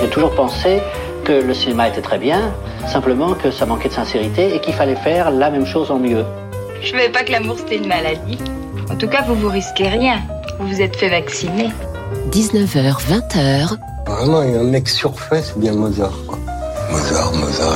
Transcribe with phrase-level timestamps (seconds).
[0.00, 0.80] J'ai toujours pensé
[1.24, 2.52] que le cinéma était très bien,
[2.86, 6.24] simplement que ça manquait de sincérité et qu'il fallait faire la même chose en mieux.
[6.82, 8.38] Je savais pas que l'amour c'était une maladie.
[8.90, 10.20] En tout cas, vous vous risquez rien.
[10.58, 11.70] Vous vous êtes fait vacciner.
[12.30, 13.76] 19h, 20h.
[14.06, 16.12] Vraiment, il y a un mec surfait, c'est bien Mozart.
[16.26, 16.38] Quoi.
[16.90, 17.72] Mozart, Mozart.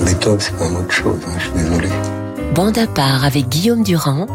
[0.00, 1.88] euh, Beethoven, c'est quand même autre chose, hein, je suis désolé.
[2.54, 4.26] Bande à part avec Guillaume Durand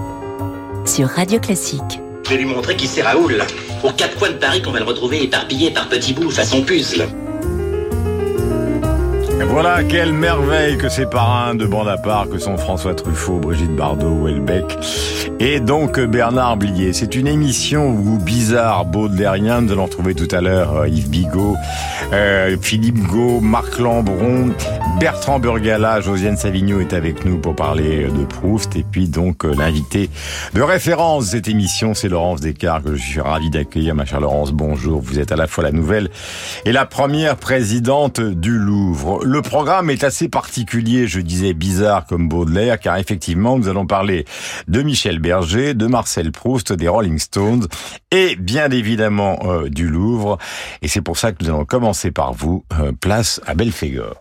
[0.90, 2.00] sur Radio Classique.
[2.26, 3.44] Je vais lui montrer qui c'est Raoul.
[3.84, 7.08] Aux quatre coins de Paris qu'on va le retrouver éparpillé par petits bouts façon puzzle.
[9.48, 13.76] Voilà, quelle merveille que ces parrains de bande à part que sont François Truffaut, Brigitte
[13.76, 14.78] Bardot, Welbeck
[15.40, 16.92] et donc Bernard Blier.
[16.92, 21.56] C'est une émission où bizarre, baudelairien, nous allons trouver tout à l'heure euh, Yves Bigot,
[22.12, 24.50] euh, Philippe Gau, Marc Lambron,
[25.00, 29.54] Bertrand Burgala, Josiane Savigno est avec nous pour parler de Proust et puis donc euh,
[29.58, 30.10] l'invité
[30.54, 33.96] de référence de cette émission, c'est Laurence Descartes que je suis ravi d'accueillir.
[33.96, 35.02] Ma chère Laurence, bonjour.
[35.02, 36.10] Vous êtes à la fois la nouvelle
[36.66, 39.22] et la première présidente du Louvre.
[39.32, 44.26] Le programme est assez particulier, je disais bizarre comme Baudelaire, car effectivement, nous allons parler
[44.68, 47.68] de Michel Berger, de Marcel Proust, des Rolling Stones
[48.10, 50.40] et bien évidemment euh, du Louvre.
[50.82, 52.66] Et c'est pour ça que nous allons commencer par vous.
[52.80, 54.16] Euh, place à Belphégor.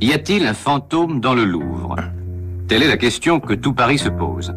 [0.00, 1.94] Y a-t-il un fantôme dans le Louvre?
[2.66, 4.52] Telle est la question que tout Paris se pose.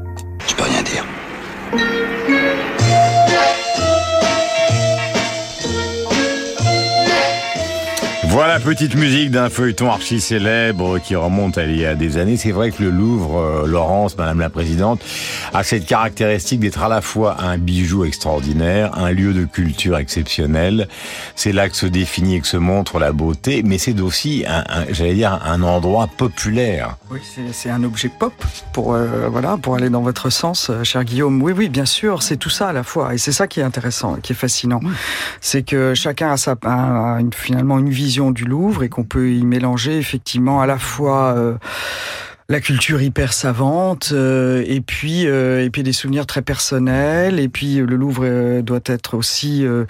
[0.48, 2.19] Je peux rien dire.
[8.32, 12.38] Voilà, petite musique d'un feuilleton archi célèbre qui remonte à il y a des années.
[12.38, 15.02] C'est vrai que le Louvre, euh, Laurence, Madame la Présidente,
[15.52, 20.88] a cette caractéristique d'être à la fois un bijou extraordinaire, un lieu de culture exceptionnel.
[21.36, 24.60] C'est là que se définit et que se montre la beauté, mais c'est aussi, un,
[24.70, 26.98] un- j'allais dire, un endroit populaire.
[27.12, 27.20] Oui,
[27.52, 28.34] c'est- un objet pop
[28.74, 31.42] pour euh, voilà pour aller dans votre sens, euh, cher Guillaume.
[31.42, 33.64] Oui, oui, bien sûr, c'est tout ça à la fois, et c'est ça qui est
[33.64, 34.80] intéressant, qui est fascinant,
[35.42, 39.32] c'est que chacun a, sa, a une- finalement une vision du Louvre et qu'on peut
[39.32, 41.36] y mélanger effectivement à la fois.
[42.52, 47.48] La culture hyper savante euh, et puis euh, et puis des souvenirs très personnels et
[47.48, 49.86] puis euh, le Louvre euh, doit être aussi euh,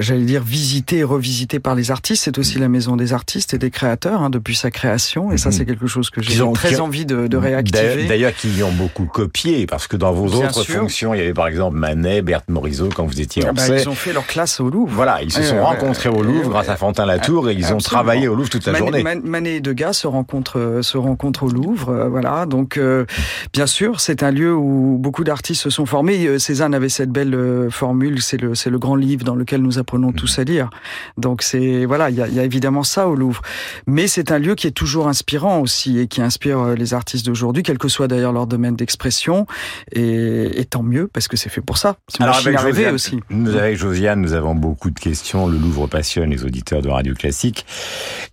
[0.00, 3.58] j'allais dire visité et revisité par les artistes c'est aussi la maison des artistes et
[3.58, 5.52] des créateurs hein, depuis sa création et ça Mhm.
[5.54, 8.62] c'est quelque chose que j'ai très qui envie de, de réactiver D'ailleurs- D'ailleurs, qui y
[8.62, 10.80] ont beaucoup copié, parce que dans vos Bien autres sûr.
[10.80, 13.62] fonctions, il y avait par exemple Manet, Berthe Morisot, quand vous étiez Ah en bah,
[13.68, 16.22] ils ont fait leur classe au Louvre Voilà, ils se sont rencontrés au.
[16.22, 19.02] Louvre grâce à Fantin Latour et ils ont travaillé au Louvre toute la Manet, journée.
[19.02, 22.46] Man- Manet et Degas se rencontrent, se rencontrent au Louvre, euh, voilà.
[22.46, 23.04] Donc, euh,
[23.52, 26.26] bien sûr, c'est un lieu où beaucoup d'artistes se sont formés.
[26.26, 29.78] Euh, Cézanne avait cette belle formule, c'est le, c'est le grand livre dans lequel nous
[29.78, 30.70] apprenons tous à lire.
[31.16, 33.42] Donc, c'est voilà, il y a, il y a évidemment ça au Louvre.
[33.86, 37.62] Mais c'est un lieu qui est toujours inspirant aussi et qui inspire les artistes d'aujourd'hui,
[37.62, 39.46] quel que soit d'ailleurs leur domaine d'expression.
[39.92, 41.96] Et, et tant mieux parce que c'est fait pour ça.
[42.20, 43.20] À rêver Josiane, aussi.
[43.30, 45.46] nous, avec Josiane, nous avons beaucoup de questions.
[45.46, 47.66] Le Louvre passionne les auditeurs de Radio Classique.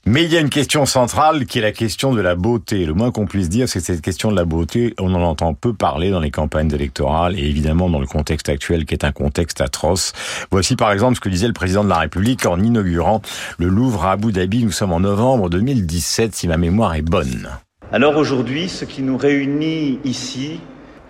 [0.06, 2.86] Mais il y a une question centrale qui est la question de la beauté.
[2.86, 5.54] Le moins qu'on puisse dire, c'est que cette question de la beauté, on en entend
[5.54, 9.12] peu parler dans les campagnes électorales et évidemment dans le contexte actuel qui est un
[9.12, 10.14] contexte atroce.
[10.52, 13.22] Voici par exemple ce que disait le président de la République en inaugurant
[13.58, 14.64] le Louvre à Abu Dhabi.
[14.64, 17.50] Nous sommes en novembre 2017, si ma mémoire est bonne.
[17.92, 20.62] Alors aujourd'hui, ce qui nous réunit ici,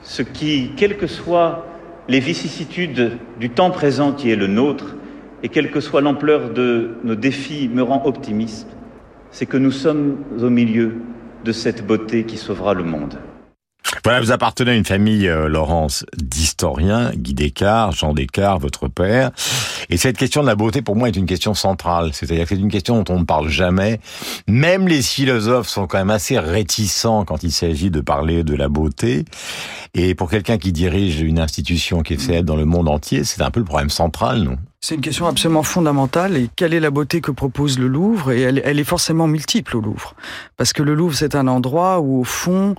[0.02, 1.68] ce qui, quelles que soient
[2.09, 4.96] les vicissitudes du temps présent qui est le nôtre,
[5.44, 8.66] et quelle que soit l'ampleur de nos défis, me rend optimiste,
[9.30, 10.96] c'est que nous sommes au milieu
[11.45, 13.19] de cette beauté qui sauvera le monde.
[14.03, 19.29] Voilà, vous appartenez à une famille, euh, Laurence, d'historiens, Guy Descartes, Jean Descartes, votre père.
[19.89, 22.09] Et cette question de la beauté, pour moi, est une question centrale.
[22.13, 24.00] C'est-à-dire que c'est une question dont on ne parle jamais.
[24.47, 28.69] Même les philosophes sont quand même assez réticents quand il s'agit de parler de la
[28.69, 29.23] beauté.
[29.94, 33.44] Et pour quelqu'un qui dirige une institution qui est célèbre dans le monde entier, c'est
[33.44, 34.57] un peu le problème central, non?
[34.88, 36.38] C'est une question absolument fondamentale.
[36.38, 38.31] Et quelle est la beauté que propose le Louvre?
[38.31, 40.13] Et elle, elle est forcément multiple au Louvre.
[40.57, 42.75] Parce que le Louvre, c'est un endroit où, au fond,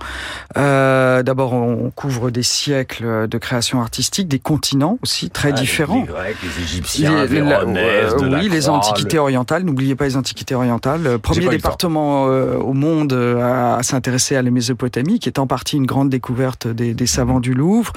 [0.55, 5.99] euh, d'abord, on couvre des siècles de création artistique, des continents aussi très différents.
[5.99, 9.63] Les Grecs, les Égyptiens, Les- la- euh, de la oui, les antiquités orientales.
[9.63, 11.19] N'oubliez pas les antiquités orientales.
[11.19, 15.75] Premier département euh, au monde à, à s'intéresser à la Mésopotamie, qui est en partie
[15.75, 17.91] une grande découverte des, des savants du Louvre.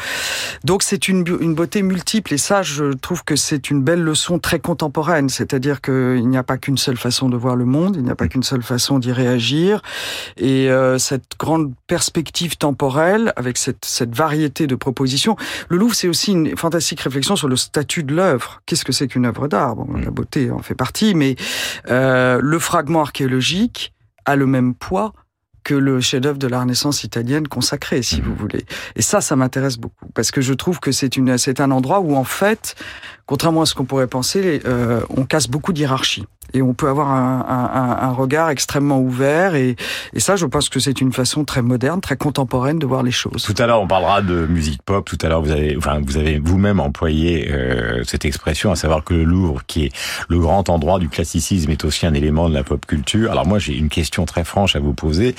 [0.64, 1.22] Donc c'est une
[1.54, 5.28] beauté multiple et ça, je trouve que c'est une belle leçon très contemporaine.
[5.28, 8.14] C'est-à-dire qu'il n'y a pas qu'une seule façon de voir le monde, il n'y a
[8.14, 9.82] pas qu'une seule façon d'y réagir.
[10.36, 15.36] Et euh, cette grande perspective temporelle, avec cette, cette variété de propositions,
[15.68, 18.60] le Louvre, c'est aussi une fantastique réflexion sur le statut de l'œuvre.
[18.66, 19.76] Qu'est-ce que c'est qu'une œuvre d'art?
[19.76, 21.36] Bon, La beauté en fait partie, mais
[21.88, 23.92] euh, le fragment archéologique
[24.24, 25.12] a le même poids
[25.64, 28.64] que le chef-d'œuvre de la Renaissance italienne consacré, si vous voulez.
[28.96, 32.00] Et ça, ça m'intéresse beaucoup parce que je trouve que c'est une, c'est un endroit
[32.00, 32.74] où en fait,
[33.30, 37.12] contrairement à ce qu'on pourrait penser, euh, on casse beaucoup d'hierarchie et on peut avoir
[37.12, 39.76] un, un, un regard extrêmement ouvert et,
[40.12, 43.12] et, ça, je pense que c'est une façon très moderne, très contemporaine de voir les
[43.12, 43.44] choses.
[43.44, 45.04] Tout à l'heure, on parlera de musique pop.
[45.08, 49.04] Tout à l'heure, vous avez, enfin, vous avez vous-même employé euh, cette expression, à savoir
[49.04, 49.92] que le Louvre, qui est
[50.28, 53.30] le grand endroit du classicisme, est aussi un élément de la pop culture.
[53.30, 55.36] Alors moi, j'ai une question très franche à vous poser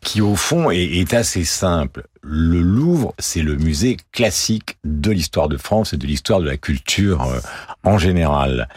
[0.00, 2.06] qui au fond est, assez simple.
[2.22, 6.56] Le Louvre, c'est le musée classique de l'histoire de France et de l'histoire de la
[6.56, 7.40] culture euh,
[7.84, 8.68] en général.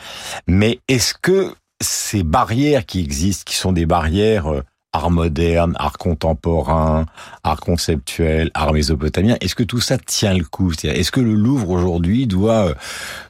[0.47, 5.97] Mais est-ce que ces barrières qui existent, qui sont des barrières euh, art moderne, art
[5.97, 7.05] contemporain,
[7.43, 9.35] art conceptuel, art mésopotamien.
[9.39, 10.71] Est-ce que tout ça tient le coup?
[10.83, 12.73] Est-ce que le Louvre aujourd'hui doit euh,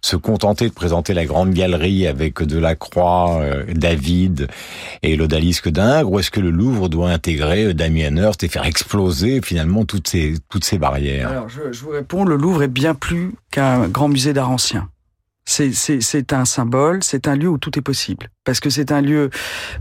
[0.02, 4.48] se contenter de présenter la grande galerie avec Delacroix, euh, David
[5.04, 8.66] et l'odalisque d'Ingres, ou est-ce que le Louvre doit intégrer euh, Damien Hirst et faire
[8.66, 11.30] exploser finalement toutes ces toutes ces barrières?
[11.30, 14.90] Alors je, je vous réponds, le Louvre est bien plus qu'un grand musée d'art ancien.
[15.46, 19.30] C'est un symbole, c'est un lieu où tout est possible parce que c'est un lieu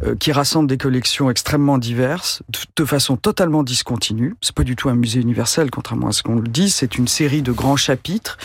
[0.04, 2.42] euh, qui rassemble des collections extrêmement diverses,
[2.76, 4.34] de façon totalement discontinue.
[4.42, 6.68] C'est pas du tout un musée universel, contrairement à ce qu'on le dit.
[6.68, 8.36] C'est une série de grands chapitres.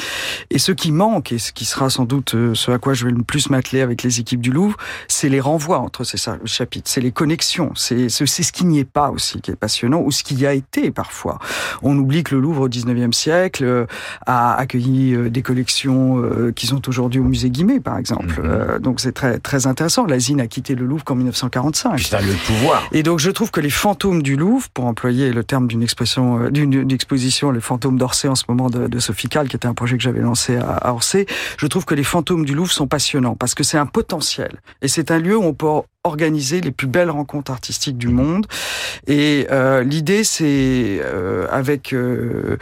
[0.50, 3.04] Et ce qui manque, et ce qui sera sans doute euh, ce à quoi je
[3.04, 4.78] vais le plus m'atteler avec les équipes du Louvre,
[5.10, 9.12] c'est les renvois entre ces chapitres, c'est les connexions, c'est ce qui n'y est pas
[9.12, 11.38] aussi qui est passionnant, ou ce qui y a été parfois.
[11.82, 13.86] On oublie que le Louvre au 19e siècle euh,
[14.26, 16.24] a accueilli des collections
[16.56, 18.42] qui sont aujourd'hui au musée Guimet, par exemple.
[18.42, 18.80] Mm-hmm.
[18.80, 22.00] Donc c'est très très intéressant l'asile a quitté le Louvre qu'en 1945.
[22.00, 22.88] C'est un lieu de pouvoir.
[22.92, 26.44] Et donc je trouve que les fantômes du Louvre, pour employer le terme d'une expression,
[26.44, 29.68] euh, d'une exposition, les fantômes d'Orsay en ce moment de, de Sophie Calle, qui était
[29.68, 31.26] un projet que j'avais lancé à, Orsay,
[31.58, 34.88] je trouve que les fantômes du Louvre sont passionnants parce que c'est un potentiel et
[34.88, 35.68] c'est un lieu où on peut
[36.04, 38.46] organiser les plus belles rencontres artistiques du monde.
[39.08, 42.58] Et euh, l'idée, c'est euh, avec euh,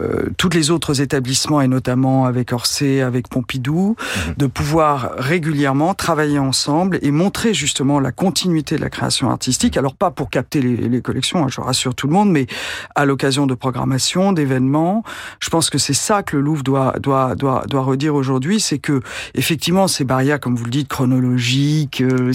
[0.00, 4.32] euh, tous les autres établissements et notamment avec Orsay, avec Pompidou, mmh.
[4.36, 9.76] de pouvoir régulièrement travailler ensemble et montrer justement la continuité de la création artistique.
[9.76, 12.46] Alors pas pour capter les, les collections, hein, je rassure tout le monde, mais
[12.94, 15.02] à l'occasion de programmation, d'événements.
[15.40, 18.78] Je pense que c'est ça que le Louvre doit doit doit doit redire aujourd'hui, c'est
[18.78, 19.00] que
[19.34, 22.32] effectivement ces barrières, comme vous le dites, chronologiques, euh,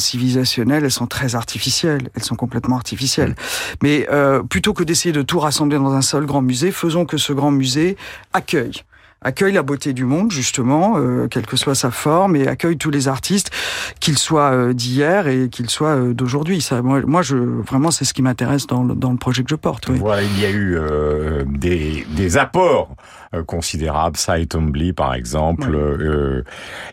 [0.58, 3.36] elles sont très artificielles, elles sont complètement artificielles.
[3.84, 7.18] Mais euh, plutôt que d'essayer de tout rassembler dans un seul grand musée, faisons que
[7.18, 7.98] ce grand musée
[8.34, 8.84] accueille
[9.22, 12.90] accueille la beauté du monde justement, euh, quelle que soit sa forme, et accueille tous
[12.90, 13.52] les artistes,
[14.00, 16.66] qu'ils soient euh, d'hier et qu'ils soient d'aujourd'hui.
[16.82, 17.22] Moi,
[17.68, 19.90] vraiment, c'est ce qui m'intéresse dans, le projet que je porte.
[19.90, 20.78] Il y a eu
[21.46, 22.96] des, apports
[23.46, 24.18] considérables.
[24.18, 26.44] Cy Twombly, par exemple, ouais.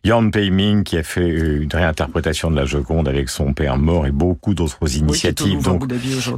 [0.04, 4.10] Jan Peiming qui a fait une réinterprétation de la Joconde avec son père mort et
[4.10, 5.58] beaucoup d'autres initiatives.
[5.58, 5.92] Oui, Donc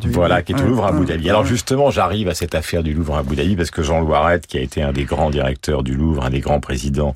[0.07, 1.29] voilà, qui est au Louvre à Abu Dhabi.
[1.29, 4.41] Alors justement, j'arrive à cette affaire du Louvre à Abu Dhabi parce que Jean Loiret,
[4.41, 7.15] qui a été un des grands directeurs du Louvre, un des grands présidents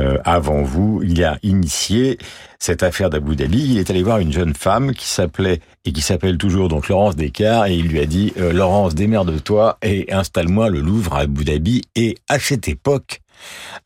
[0.00, 2.18] euh, avant vous, il a initié
[2.58, 3.72] cette affaire d'Abu Dhabi.
[3.72, 7.16] Il est allé voir une jeune femme qui s'appelait et qui s'appelle toujours donc Laurence
[7.16, 11.44] Descartes et il lui a dit euh, Laurence, démerde-toi et installe-moi le Louvre à Abu
[11.44, 11.82] Dhabi.
[11.94, 13.22] Et à cette époque,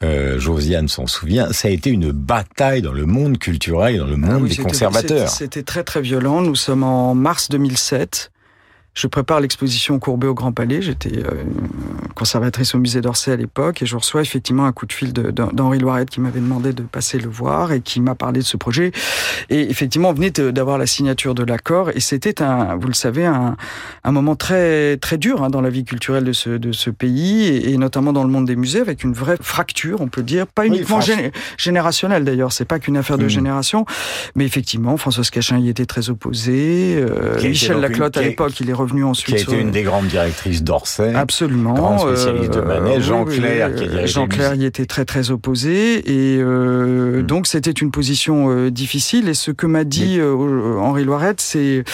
[0.02, 4.16] euh, Josiane s'en souvient, ça a été une bataille dans le monde culturel, dans le
[4.16, 5.28] monde ah oui, des conservateurs.
[5.28, 6.40] C'était très très violent.
[6.40, 8.31] Nous sommes en mars 2007.
[8.94, 10.82] Je prépare l'exposition Courbet au Grand Palais.
[10.82, 11.44] J'étais euh,
[12.14, 15.78] conservatrice au musée d'Orsay à l'époque et je reçois effectivement un coup de fil d'Henri
[15.78, 18.92] Loiret qui m'avait demandé de passer le voir et qui m'a parlé de ce projet.
[19.48, 23.24] Et effectivement, on venait d'avoir la signature de l'accord et c'était un, vous le savez,
[23.24, 23.56] un,
[24.04, 27.44] un moment très très dur hein, dans la vie culturelle de ce de ce pays
[27.44, 30.46] et, et, notamment dans le monde des musées avec une vraie fracture, on peut dire,
[30.46, 32.52] pas uniquement oui, géné générationnelle d'ailleurs.
[32.52, 33.30] C'est pas qu'une affaire de mmh.
[33.30, 33.86] génération,
[34.34, 36.96] mais effectivement, Françoise Cachin y était très opposée.
[36.98, 39.36] Euh, Michel Laclotte à l'époque, il est ensuite.
[39.36, 41.14] Qui a été une des grandes directrices d'Orsay.
[41.14, 41.74] Absolument.
[41.74, 43.00] Grande spécialiste de Manet.
[43.00, 47.20] Jean oui, Clair, oui, qui a Jean Clair y était très très opposé et euh,
[47.20, 47.22] mmh.
[47.22, 49.28] donc c'était une position euh, difficile.
[49.28, 51.84] Et ce que m'a dit euh, Henri Loiret, c'est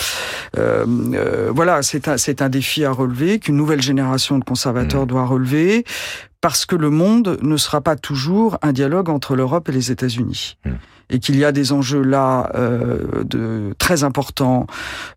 [0.57, 5.09] euh, voilà, c'est un, c'est un défi à relever qu'une nouvelle génération de conservateurs mmh.
[5.09, 5.85] doit relever
[6.41, 10.57] parce que le monde ne sera pas toujours un dialogue entre l'Europe et les États-Unis.
[10.65, 10.71] Mmh
[11.11, 14.67] et qu'il y a des enjeux là euh, de très importants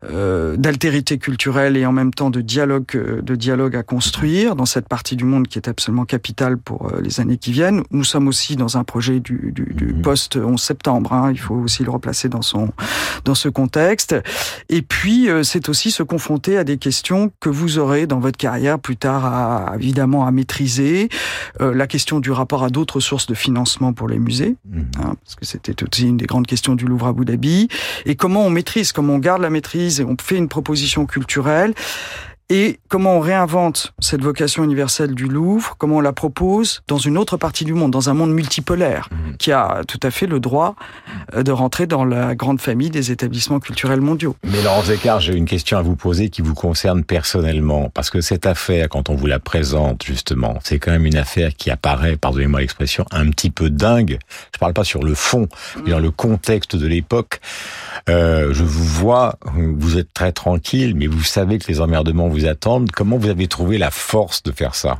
[0.09, 4.87] euh, d'altérité culturelle et en même temps de dialogue de dialogue à construire dans cette
[4.87, 7.83] partie du monde qui est absolument capitale pour euh, les années qui viennent.
[7.91, 10.01] Nous sommes aussi dans un projet du, du, du mmh.
[10.01, 11.13] post 11 septembre.
[11.13, 12.71] Hein, il faut aussi le replacer dans son
[13.25, 14.15] dans ce contexte.
[14.69, 18.37] Et puis euh, c'est aussi se confronter à des questions que vous aurez dans votre
[18.37, 21.09] carrière plus tard à, évidemment à maîtriser.
[21.59, 24.81] Euh, la question du rapport à d'autres sources de financement pour les musées, mmh.
[24.99, 27.67] hein, parce que c'était est aussi une des grandes questions du Louvre à Abu.
[28.05, 31.73] Et comment on maîtrise, comment on garde la maîtrise et on fait une proposition culturelle
[32.49, 37.17] et comment on réinvente cette vocation universelle du Louvre, comment on la propose dans une
[37.17, 39.37] autre partie du monde, dans un monde multipolaire, mmh.
[39.37, 40.75] qui a tout à fait le droit
[41.33, 44.35] euh, de rentrer dans la grande famille des établissements culturels mondiaux.
[44.43, 48.21] Mais Laurent Zécart, j'ai une question à vous poser qui vous concerne personnellement, parce que
[48.21, 52.17] cette affaire, quand on vous la présente justement, c'est quand même une affaire qui apparaît,
[52.17, 54.19] pardonnez-moi l'expression, un petit peu dingue.
[54.53, 55.47] Je parle pas sur le fond,
[55.85, 57.39] mais dans le contexte de l'époque.
[58.09, 62.40] Euh, je vous vois, vous êtes très tranquille, mais vous savez que les emmerdements vous
[62.47, 62.91] attendent.
[62.91, 64.99] Comment vous avez trouvé la force de faire ça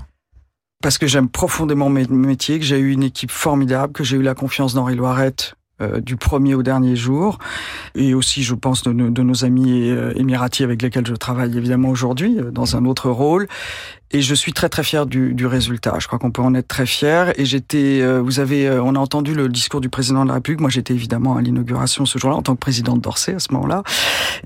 [0.82, 4.22] Parce que j'aime profondément mes métiers, que j'ai eu une équipe formidable, que j'ai eu
[4.22, 7.40] la confiance d'Henri Loirette euh, du premier au dernier jour,
[7.96, 11.90] et aussi, je pense, de, de nos amis euh, émiratis avec lesquels je travaille évidemment
[11.90, 13.48] aujourd'hui euh, dans un autre rôle.
[14.12, 15.96] Et je suis très très fier du, du résultat.
[16.00, 17.38] Je crois qu'on peut en être très fier.
[17.40, 20.62] Et j'étais, vous avez, on a entendu le discours du président de la République.
[20.62, 23.84] Moi, j'étais évidemment à l'inauguration ce jour-là en tant que président d'Orsay à ce moment-là.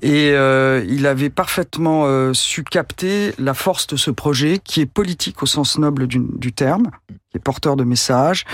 [0.02, 4.86] Et euh, il avait parfaitement euh, su capter la force de ce projet qui est
[4.86, 6.92] politique au sens noble du, du terme
[7.40, 8.46] porteur de messages.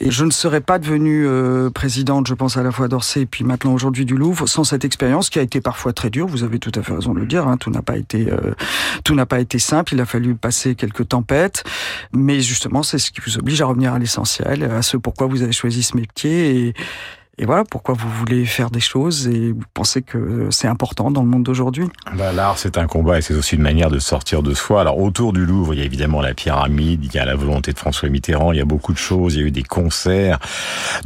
[0.00, 3.26] Et je ne serais pas devenue euh, présidente, je pense à la fois d'Orsay et
[3.26, 6.26] puis maintenant aujourd'hui du Louvre, sans cette expérience qui a été parfois très dure.
[6.26, 7.46] Vous avez tout à fait raison de le dire.
[7.48, 8.54] Hein, tout n'a pas été euh,
[9.04, 9.94] tout n'a pas été simple.
[9.94, 11.64] Il a fallu passer quelques tempêtes,
[12.12, 15.42] mais justement, c'est ce qui vous oblige à revenir à l'essentiel, à ce pourquoi vous
[15.42, 16.74] avez choisi ce métier et
[17.38, 21.22] et voilà pourquoi vous voulez faire des choses et vous pensez que c'est important dans
[21.22, 21.88] le monde d'aujourd'hui.
[22.14, 24.82] Bah, L'art, c'est un combat et c'est aussi une manière de sortir de soi.
[24.82, 27.72] Alors autour du Louvre, il y a évidemment la pyramide, il y a la volonté
[27.72, 30.40] de François Mitterrand, il y a beaucoup de choses, il y a eu des concerts,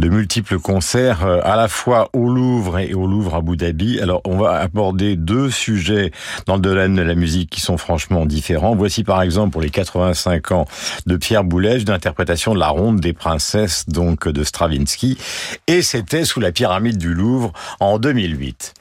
[0.01, 4.01] de multiples concerts, euh, à la fois au Louvre et au Louvre à Abu Dhabi.
[4.01, 6.11] Alors on va aborder deux sujets
[6.47, 8.75] dans le domaine de la musique qui sont franchement différents.
[8.75, 10.67] Voici par exemple pour les 85 ans
[11.07, 15.19] de Pierre Boulez, une interprétation de la Ronde des Princesses, donc de Stravinsky.
[15.69, 18.75] Et c'était sous la pyramide du Louvre en 2008.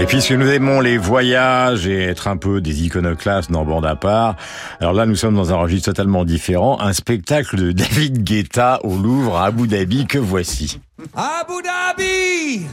[0.00, 3.96] Et puisque nous aimons les voyages et être un peu des iconoclastes dans bande à
[3.96, 4.36] part,
[4.80, 8.94] alors là nous sommes dans un registre totalement différent, un spectacle de David Guetta au
[8.96, 10.78] Louvre à Abu Dhabi que voici.
[11.16, 12.66] Abu Dhabi!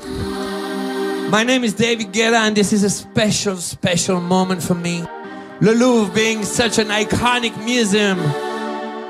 [1.32, 5.04] My name is David Guetta and this is a special, special moment for me.
[5.62, 8.20] Le Louvre being such an iconic museum.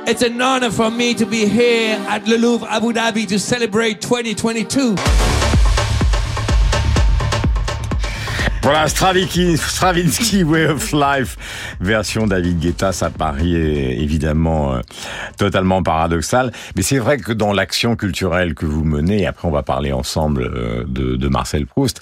[0.07, 3.99] It's an honor for me to be here at Le Louvre Abu Dhabi to celebrate
[3.99, 4.95] 2022.
[8.65, 11.37] Voilà, Stravinsky, Stravinsky Way of Life,
[11.79, 14.79] version David Guetta, ça paraît évidemment euh,
[15.37, 19.51] totalement paradoxal, mais c'est vrai que dans l'action culturelle que vous menez, et après on
[19.51, 22.01] va parler ensemble euh, de, Marcel Proust,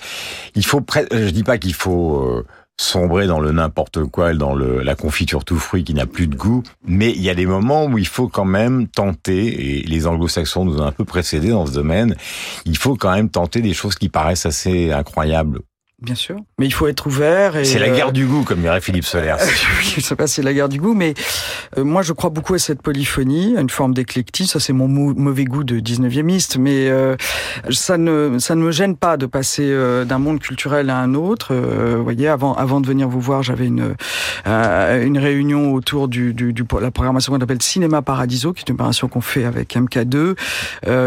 [0.56, 2.46] il faut, je dis pas qu'il faut euh,
[2.80, 6.36] sombrer dans le n'importe quoi, dans le, la confiture tout fruit qui n'a plus de
[6.38, 10.08] goût, mais il y a des moments où il faut quand même tenter, et les
[10.08, 12.16] anglo-saxons nous ont un peu précédés dans ce domaine,
[12.64, 15.60] il faut quand même tenter des choses qui paraissent assez incroyables
[16.04, 17.54] Bien sûr, mais il faut être ouvert.
[17.64, 19.38] C'est la guerre du goût, comme dirait Philippe Soler.
[19.82, 21.14] je sais pas si c'est la guerre du goût, mais
[21.78, 24.52] euh, moi je crois beaucoup à cette polyphonie, à une forme d'éclectisme.
[24.52, 27.16] Ça c'est mon mauvais goût de 19e mais euh,
[27.70, 31.14] ça ne ça ne me gêne pas de passer euh, d'un monde culturel à un
[31.14, 31.56] autre.
[31.56, 33.96] vous voyez, avant avant de venir vous voir, j'avais une
[34.46, 38.76] une réunion autour du, du, du la programmation qu'on appelle Cinéma Paradiso, qui est une
[38.76, 40.36] programmation qu'on fait avec MK2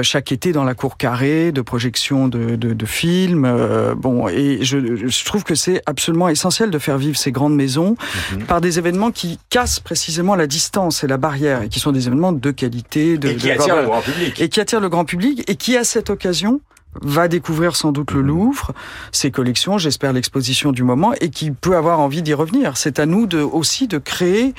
[0.02, 3.94] chaque été dans la cour carrée de projection de, de, de films.
[3.98, 7.96] bon, et je je trouve que c'est absolument essentiel de faire vivre ces grandes maisons
[8.32, 8.44] mhm.
[8.44, 12.06] par des événements qui cassent précisément la distance et la barrière et qui sont des
[12.06, 15.04] événements de qualité, de, et qui attirent le grand public et qui attirent le grand
[15.04, 16.60] public et qui à cette occasion
[17.02, 18.26] va découvrir sans doute le mhm.
[18.26, 18.72] Louvre,
[19.12, 22.76] ses collections, j'espère l'exposition du moment, et qui peut avoir envie d'y revenir.
[22.76, 24.54] C'est à nous de, aussi de créer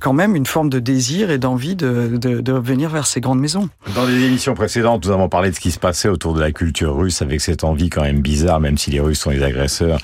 [0.00, 3.40] quand même une forme de désir et d'envie de, de, de venir vers ces grandes
[3.40, 3.68] maisons.
[3.94, 6.52] Dans les émissions précédentes, nous avons parlé de ce qui se passait autour de la
[6.52, 9.98] culture russe avec cette envie quand même bizarre, même si les Russes sont les agresseurs,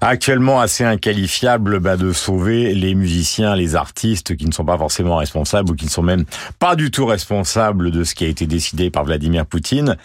[0.00, 5.16] actuellement assez inqualifiable bah, de sauver les musiciens, les artistes qui ne sont pas forcément
[5.16, 6.24] responsables ou qui ne sont même
[6.58, 9.96] pas du tout responsables de ce qui a été décidé par Vladimir Poutine.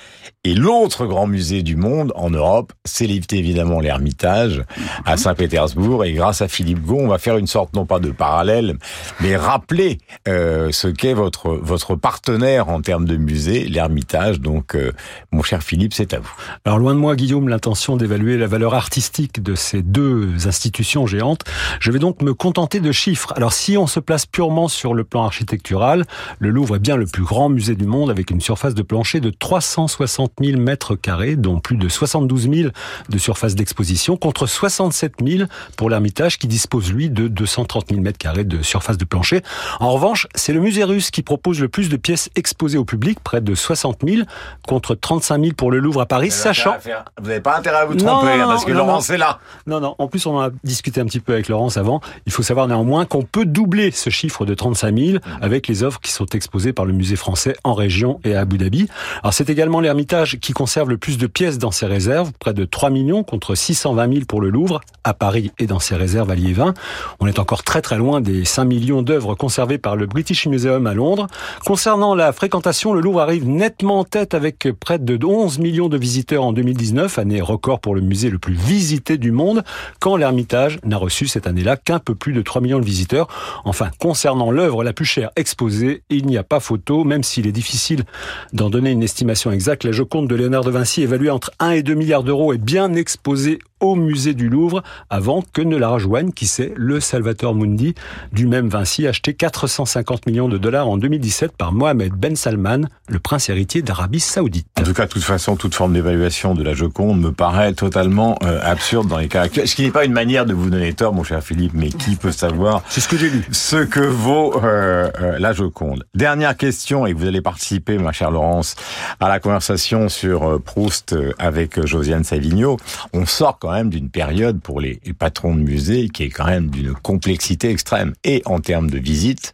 [0.43, 4.63] Et l'autre grand musée du monde en Europe, c'est évidemment l'Ermitage
[5.05, 5.17] à mhm.
[5.17, 6.05] Saint-Pétersbourg.
[6.05, 8.77] Et grâce à Philippe Gon, on va faire une sorte non pas de parallèle,
[9.19, 9.97] mais rappeler
[10.27, 14.39] euh, ce qu'est votre votre partenaire en termes de musée, l'Ermitage.
[14.39, 14.91] Donc, euh,
[15.31, 16.33] mon cher Philippe, c'est à vous.
[16.63, 21.41] Alors loin de moi, Guillaume, l'intention d'évaluer la valeur artistique de ces deux institutions géantes.
[21.79, 23.33] Je vais donc me contenter de chiffres.
[23.35, 26.05] Alors si on se place purement sur le plan architectural,
[26.39, 29.19] le Louvre est bien le plus grand musée du monde avec une surface de plancher
[29.19, 32.70] de 360 000 mètres carrés, dont plus de 72 000
[33.10, 35.44] de surface d'exposition, contre 67 000
[35.77, 39.41] pour l'Ermitage qui dispose lui de 230 000 mètres carrés de surface de plancher.
[39.79, 43.20] En revanche, c'est le musée russe qui propose le plus de pièces exposées au public,
[43.24, 44.24] près de 60 000,
[44.67, 46.75] contre 35 000 pour le Louvre à Paris, sachant...
[47.22, 49.39] Vous n'avez pas intérêt à vous tromper, hein, parce que Laurence est là.
[49.67, 52.01] Non, non, en plus on en a discuté un petit peu avec Laurence avant.
[52.25, 56.00] Il faut savoir néanmoins qu'on peut doubler ce chiffre de 35 000 avec les œuvres
[56.00, 58.88] qui sont exposées par le musée français en région et à Abu Dhabi.
[59.22, 62.65] Alors c'est également l'Ermitage qui conserve le plus de pièces dans ses réserves, près de
[62.65, 66.36] 3 millions contre 620 000 pour le Louvre, à Paris et dans ses réserves à
[66.36, 66.74] Liévin.
[67.19, 70.88] On est encore très très loin des 5 millions d'œuvres conservées par le British Museum
[70.88, 71.27] à Londres.
[71.63, 76.00] Concernant la fréquentation, le Louvre arrive nettement en tête avec près de 11 millions de
[76.00, 79.63] visiteurs en 2019, année record pour le musée le plus visité du monde,
[80.00, 83.27] quand l'Ermitage n'a reçu cette année-là qu'un peu plus de 3 millions de visiteurs.
[83.65, 87.51] Enfin, concernant l'œuvre la plus chère exposée, il n'y a pas photo, même s'il est
[87.51, 88.03] difficile
[88.51, 89.84] d'en donner une estimation exacte.
[89.84, 92.93] La Joconde de Léonard de Vinci, évaluée entre 1 et 2 milliards d'euros, est bien
[92.93, 97.93] exposée au musée du Louvre avant que ne la rejoigne, qui sait, le Salvator Mundi
[98.31, 103.19] du même Vinci, acheté 450 millions de dollars en 2017 par Mohamed Ben Salman, le
[103.19, 104.67] prince héritier d'Arabie Saoudite.
[104.79, 108.38] En tout cas, de toute façon, toute forme d'évaluation de la Joconde me paraît totalement
[108.43, 109.67] euh, absurde dans les cas actuels.
[109.67, 112.15] Ce qui n'est pas une manière de vous donner tort, mon cher Philippe, mais qui
[112.15, 113.45] peut savoir C'est ce que j'ai lu.
[113.51, 116.05] ce que vaut euh, euh, la Joconde.
[116.15, 118.75] Dernière question, et vous allez participer, ma chère Laurence,
[119.19, 122.77] à la conversation sur euh, Proust euh, avec euh, Josiane Savigno.
[123.13, 126.69] On sort quand même d'une période pour les patrons de musées qui est quand même
[126.69, 129.53] d'une complexité extrême, et en termes de visite,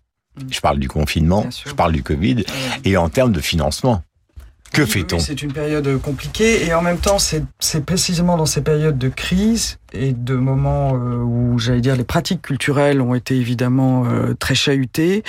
[0.49, 2.45] je parle du confinement, je parle du Covid,
[2.85, 4.03] et en termes de financement.
[4.71, 5.17] Que Oui, fait-on?
[5.17, 9.09] oui, C'est une période compliquée et en même temps, c'est précisément dans ces périodes de
[9.09, 14.33] crise et de moments euh, où, j'allais dire, les pratiques culturelles ont été évidemment euh,
[14.33, 15.23] très chahutées,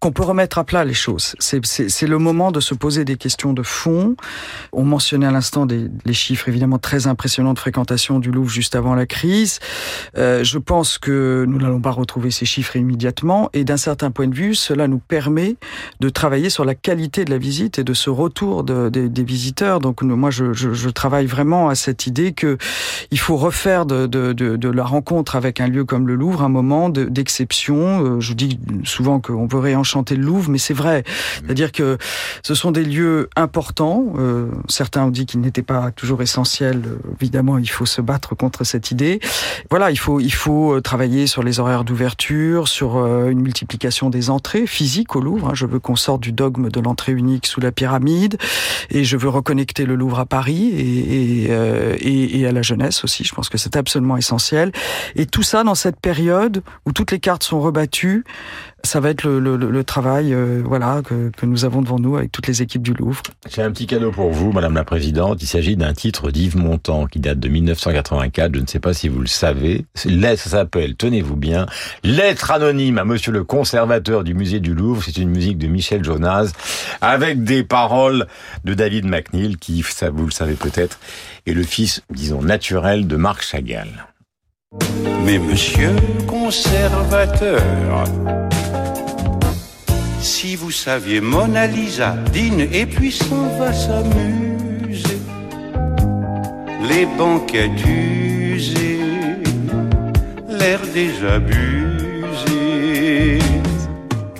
[0.00, 1.34] qu'on peut remettre à plat les choses.
[1.38, 4.16] C'est- le moment de se poser des questions de fond.
[4.72, 5.66] On mentionnait à l'instant
[6.06, 9.58] les chiffres évidemment très impressionnants de fréquentation du Louvre juste avant la crise.
[10.16, 14.26] Euh, je pense que nous n'allons pas retrouver ces chiffres immédiatement et d'un certain point
[14.26, 15.56] de vue, cela nous permet
[16.00, 19.24] de travailler sur la qualité de la visite et de ce retour de- des- des
[19.24, 19.80] visiteurs.
[19.80, 22.56] Donc moi, je, je- je travaille vraiment à cette idée que
[23.10, 26.42] il faut refaire de, de- de- de la rencontre avec un lieu comme le Louvre
[26.42, 28.04] un moment de- d'exception.
[28.04, 31.04] Euh, je dis souvent qu'on veut réenchanter le Louvre, mais c'est vrai.
[31.44, 31.98] C'est-à-dire que
[32.42, 34.04] ce sont des lieux importants.
[34.18, 36.82] Euh, certains ont dit qu'ils n'étaient pas toujours essentiels.
[37.20, 39.20] Évidemment, il faut se battre contre cette idée.
[39.70, 44.30] Voilà, il faut il faut euh, travailler sur les horaires d'ouverture, sur une multiplication des
[44.30, 45.48] entrées physiques au Louvre.
[45.48, 45.54] hein.
[45.54, 48.36] Je veux qu'on sorte du dogme de l'entrée unique sous la pyramide,
[48.90, 52.62] et je veux reconnecter le Louvre à Paris et, et, euh, et, et à la
[52.62, 53.24] jeunesse aussi.
[53.24, 54.72] Je pense que c'est absolument essentiel.
[55.16, 58.24] Et tout ça dans cette période où toutes les cartes sont rebattues,
[58.84, 62.62] ça va être le, travail, euh, voilà, que, nous avons devant nous avec toutes les
[62.62, 63.22] équipes du Louvre.
[63.48, 65.42] J'ai un petit cadeau pour vous, Madame la Présidente.
[65.42, 68.54] Il s'agit d'un titre d'Yves Montand qui date de 1984.
[68.54, 69.84] Je ne sais pas si vous le savez.
[69.94, 71.66] Ça s'appelle, tenez-vous bien,
[72.04, 75.02] Lettre anonyme à Monsieur le conservateur du musée du Louvre.
[75.02, 76.52] C'est une musique de Michel Jonas
[77.00, 78.26] avec des paroles
[78.64, 80.98] de David McNeil qui, ça vous le savez peut-être,
[81.48, 84.06] est le fils, disons, naturel de Marc Chagall.
[85.24, 85.90] Mais monsieur
[86.26, 87.62] conservateur,
[90.20, 95.18] si vous saviez Mona Lisa dîne et puis s'en va s'amuser,
[96.88, 99.00] les banquettes usées,
[100.48, 101.98] l'air désabusé.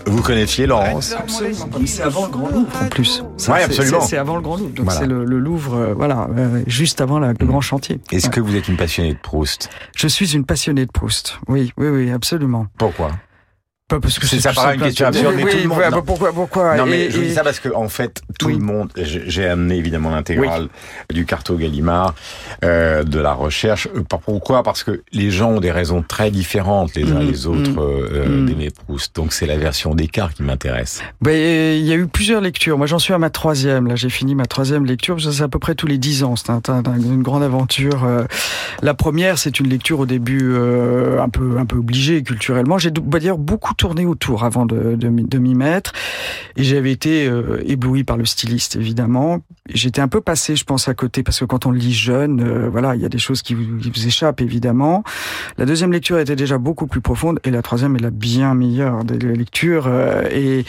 [0.08, 1.68] Vous connaissiez Laurence Absolument.
[1.86, 3.22] C'est avant le Grand Louvre en plus.
[3.36, 4.00] Ça, Ouais, c'est- absolument.
[4.00, 4.70] C'est c'est avant le Grand Louvre.
[4.70, 5.00] Donc Voilà.
[5.00, 8.00] c'est le, le Louvre, euh, voilà, euh, juste avant la- le grand chantier.
[8.10, 8.32] Est-ce Ouais.
[8.32, 9.68] que vous êtes une passionnée de Proust?
[9.96, 11.38] Je suis une passionnée de Proust.
[11.48, 12.66] Oui, oui, oui, absolument.
[12.78, 13.10] Pourquoi?
[13.88, 16.02] Pas parce que C'est- ça paraît une question absurde, mais Oui, tout le monde- bah
[16.04, 18.90] pourquoi, pourquoi Non, mais Et- je dis ça parce que, en fait, tout le monde,
[18.96, 20.68] j'ai amené évidemment l'intégrale
[21.10, 22.14] du Carto Gallimard,
[22.64, 23.88] euh, de la recherche.
[23.96, 24.62] Euh, Pourquoi?
[24.62, 27.78] Parce que les gens ont des raisons très différentes les uns Mhm, les autres mhm,
[27.78, 29.16] euh, d'aimer Proust.
[29.16, 31.00] Donc c'est la version d'écart qui m'intéresse.
[31.22, 31.32] Ben,
[31.78, 32.76] il y a eu plusieurs lectures.
[32.76, 33.86] Moi, j'en suis à ma troisième.
[33.86, 35.16] Là, j'ai fini ma troisième lecture.
[35.16, 36.36] que C'est à peu près tous les dix ans.
[36.36, 38.04] C'est un- un- un- une grande aventure.
[38.04, 38.24] Euh,
[38.82, 42.78] La première, c'est une lecture au début euh, un peu un peu obligée culturellement.
[42.78, 45.92] J'ai, dire, beaucoup tourné autour avant de, de, de m'y mettre.
[46.56, 49.40] Et j'avais été euh, ébloui par le styliste, évidemment.
[49.70, 52.68] J'étais un peu passé, je pense, à côté, parce que quand on lit jeune, euh,
[52.68, 55.04] voilà, il y a des choses qui vous, qui vous, échappent, évidemment.
[55.56, 59.04] La deuxième lecture était déjà beaucoup plus profonde, et la troisième est la bien meilleure
[59.04, 59.86] des lectures.
[59.86, 60.64] Euh, et,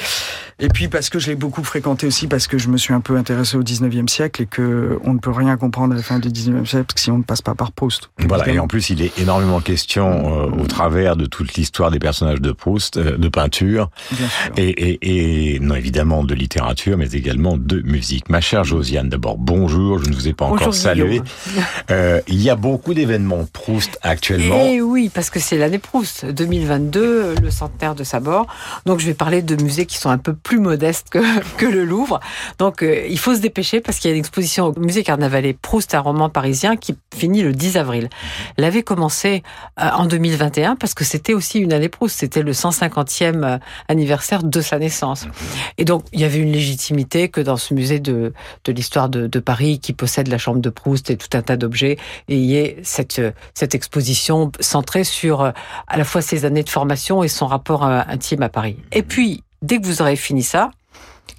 [0.60, 3.00] et puis parce que je l'ai beaucoup fréquenté aussi, parce que je me suis un
[3.00, 6.19] peu intéressé au 19e siècle, et que on ne peut rien comprendre à la fin
[6.19, 8.12] du 19e siècle si on ne passe pas par Proust.
[8.19, 12.00] Voilà, et en plus, il est énormément question, euh, au travers de toute l'histoire des
[12.00, 13.90] personnages de Proust, euh, de peinture
[14.58, 18.30] et, non évidemment de littérature, mais également de musique.
[18.30, 21.22] Ma chère Josiane, d'abord bonjour, je ne vous ai pas encore salué.
[21.92, 24.64] Euh, il y a beaucoup d'événements Proust actuellement.
[24.64, 28.46] Eh oui, parce que c'est l'année Proust, 2022, le centenaire de sa mort.
[28.86, 31.20] Donc je vais parler de musées qui sont un peu plus modestes que,
[31.66, 32.20] le Louvre.
[32.60, 35.54] Donc euh, il faut se dépêcher parce qu'il y a une exposition au musée Carnavalet
[35.54, 38.10] Proust, un roman parisien qui finit le 10 avril.
[38.58, 39.44] Elle avait commencé
[39.78, 44.43] en 2021 parce que c'était aussi une année Proust, c'était le 150 50e euh, anniversaire
[44.43, 45.28] de sa naissance.
[45.78, 48.34] Et donc, il y avait une légitimité que dans ce musée de,
[48.65, 51.97] de l'histoire de, Paris, qui possède la chambre de Proust et tout un tas d'objets,
[52.28, 55.52] et il y ait cette, euh, cette exposition centrée sur euh,
[55.88, 58.78] à la fois ses années de formation et son rapport intime à Paris.
[58.91, 60.71] Et puis, dès que vous aurez fini ça,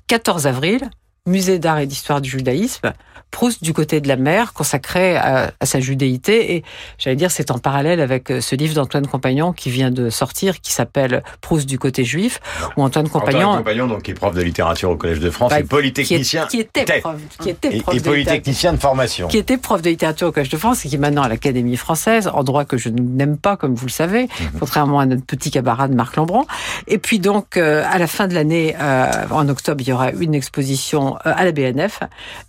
[0.06, 0.90] 14 avril,
[1.26, 2.92] musée d'art et d'histoire du judaïsme,
[3.30, 6.56] Proust du côté de la mer, consacré à, à sa judéité.
[6.56, 6.64] Et
[6.98, 10.61] j'allais dire, c'est en parallèle avec euh, ce livre d'Antoine Compagnon qui vient de sortir,
[10.61, 12.40] qui s'appelle Proust du côté juif,
[12.76, 13.50] où Antoine Compagnon...
[13.50, 16.46] Antoine Compagnon, donc, qui est prof de littérature au Collège de France, bah, et polytechnicien...
[16.46, 19.28] Qui, est, qui était prof, qui était prof et, et polytechnicien de formation.
[19.28, 21.76] Qui était prof de littérature au Collège de France et qui est maintenant à l'Académie
[21.76, 24.59] française, endroit que je n'aime pas, comme vous le savez, mmh.
[24.59, 26.46] contrairement à notre petit camarade Marc Lambron.
[26.88, 30.11] Et puis donc, euh, à la fin de l'année, euh, en octobre, il y aura
[30.11, 32.01] une exposition euh, à la BNF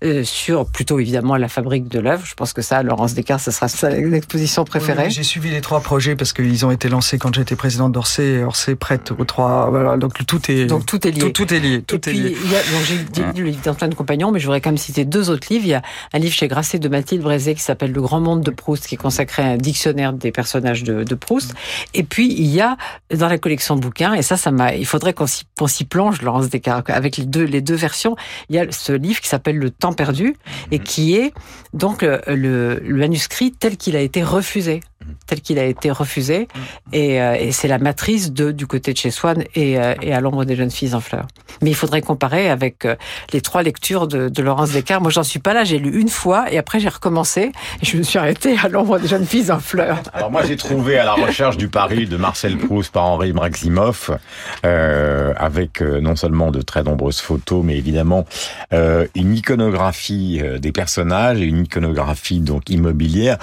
[0.04, 2.26] euh, sur plutôt évidemment la fabrique de l'œuvre.
[2.26, 5.06] Je pense que ça, Laurence Descartes, ce sera sa exposition préférée.
[5.06, 8.44] Oui, J'ai suivi les trois projets parce qu'ils ont été lancés quand j'étais présidente d'Orsay.
[8.44, 9.70] Orsay prête aux trois.
[9.70, 10.66] Voilà, donc tout est.
[10.66, 11.20] Donc tout est lié.
[11.20, 11.82] Tout, tout est lié.
[11.82, 12.38] Tout Et est puis, lié.
[12.44, 14.78] il y a, donc j'ai dit le livre d'Antoine Compagnon, mais je voudrais quand même
[14.78, 15.66] citer deux autres livres.
[15.66, 15.82] Il y a
[16.14, 18.96] un livre chez Grasset de Mathilde Brézé qui s'appelle Le Grand Monde de Proust, qui
[18.96, 21.54] est consacré à un dictionnaire des personnages de, de Proust.
[21.94, 22.78] Et puis il y a
[23.14, 25.86] dans la collection de bouquins, et ça, ça m'a, il faudrait qu'on s'y, qu'on s'y
[25.86, 28.16] plonge, Laurence Descartes, avec les deux, les deux versions.
[28.52, 30.36] Il y a ce livre qui s'appelle Le Temps perdu
[30.72, 31.34] et qui est
[31.74, 34.82] donc le, le, le manuscrit tel qu'il a été refusé
[35.28, 36.48] tel qu'il a été refusé
[36.94, 40.14] et, euh, et c'est la matrice de du côté de chez Swann et, euh, et
[40.14, 41.28] à l'ombre des jeunes filles en fleurs.
[41.62, 42.96] Mais il faudrait comparer avec euh,
[43.34, 45.02] les trois lectures de, de Laurence Descartes.
[45.02, 45.64] Moi, j'en suis pas là.
[45.64, 49.00] J'ai lu une fois et après j'ai recommencé et je me suis arrêtée à l'ombre
[49.00, 50.00] des jeunes filles en fleurs.
[50.14, 54.12] Alors moi, j'ai trouvé à la recherche du Paris de Marcel Proust par Henri Maximoff,
[54.66, 58.26] euh, avec euh, non seulement de très nombreuses photos, mais évidemment
[58.74, 63.38] euh, une iconographie des personnages et une iconographie donc immobilière.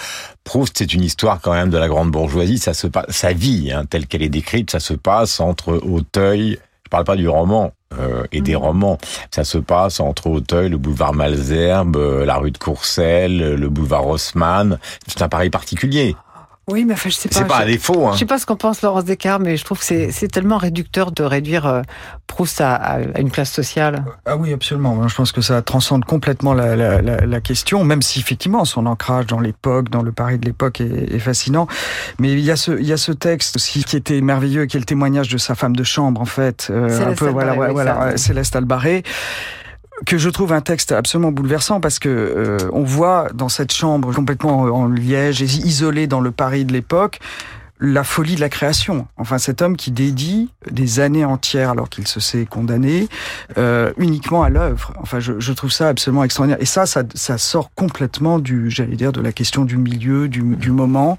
[0.44, 2.58] Proust, c'est une histoire quand même de la grande bourgeoisie.
[2.58, 6.58] Ça se passe, sa vie hein, telle qu'elle est décrite, ça se passe entre Auteuil.
[6.84, 8.98] Je parle pas du roman, euh, et des romans.
[9.30, 14.06] Ça se passe entre Auteuil, le boulevard Malzerbe, euh, la rue de Courcelles, le boulevard
[14.06, 14.78] Haussmann.
[15.06, 16.14] C'est un Paris particulier.
[16.68, 17.34] Oui, mais enfin, je sais pas.
[17.36, 18.06] C'est pas à défaut.
[18.06, 18.12] Hein.
[18.12, 21.12] Je sais pas ce qu'en pense Laurence Descartes, mais je trouve que c'est tellement réducteur
[21.12, 21.82] de réduire euh,
[22.26, 24.04] Proust à, à, une classe sociale.
[24.26, 25.08] Ah oui, absolument.
[25.08, 28.84] Je pense que ça transcende complètement la, la, la, la question, même si effectivement son
[28.84, 31.66] ancrage dans l'époque, dans le Paris de l'époque est, est, fascinant.
[32.18, 34.76] Mais il y a ce, il y a ce texte aussi qui était merveilleux, qui
[34.76, 36.68] est le témoignage de sa femme de chambre, en fait.
[36.70, 39.04] Euh, un peu, voilà, voilà, oui, Céleste Albaré
[40.06, 44.12] que je trouve un texte absolument bouleversant parce que euh, on voit dans cette chambre
[44.12, 47.20] complètement en liège, isolée dans le Paris de l'époque,
[47.80, 49.06] la folie de la création.
[49.16, 53.08] Enfin, cet homme qui dédie des années entières, alors qu'il se sait condamné,
[53.56, 54.92] euh, uniquement à l'œuvre.
[55.00, 56.60] Enfin, je, je, trouve ça absolument extraordinaire.
[56.60, 60.40] Et ça, ça, ça sort complètement du, j'allais dire, de la question du milieu, du,
[60.40, 61.16] du moment.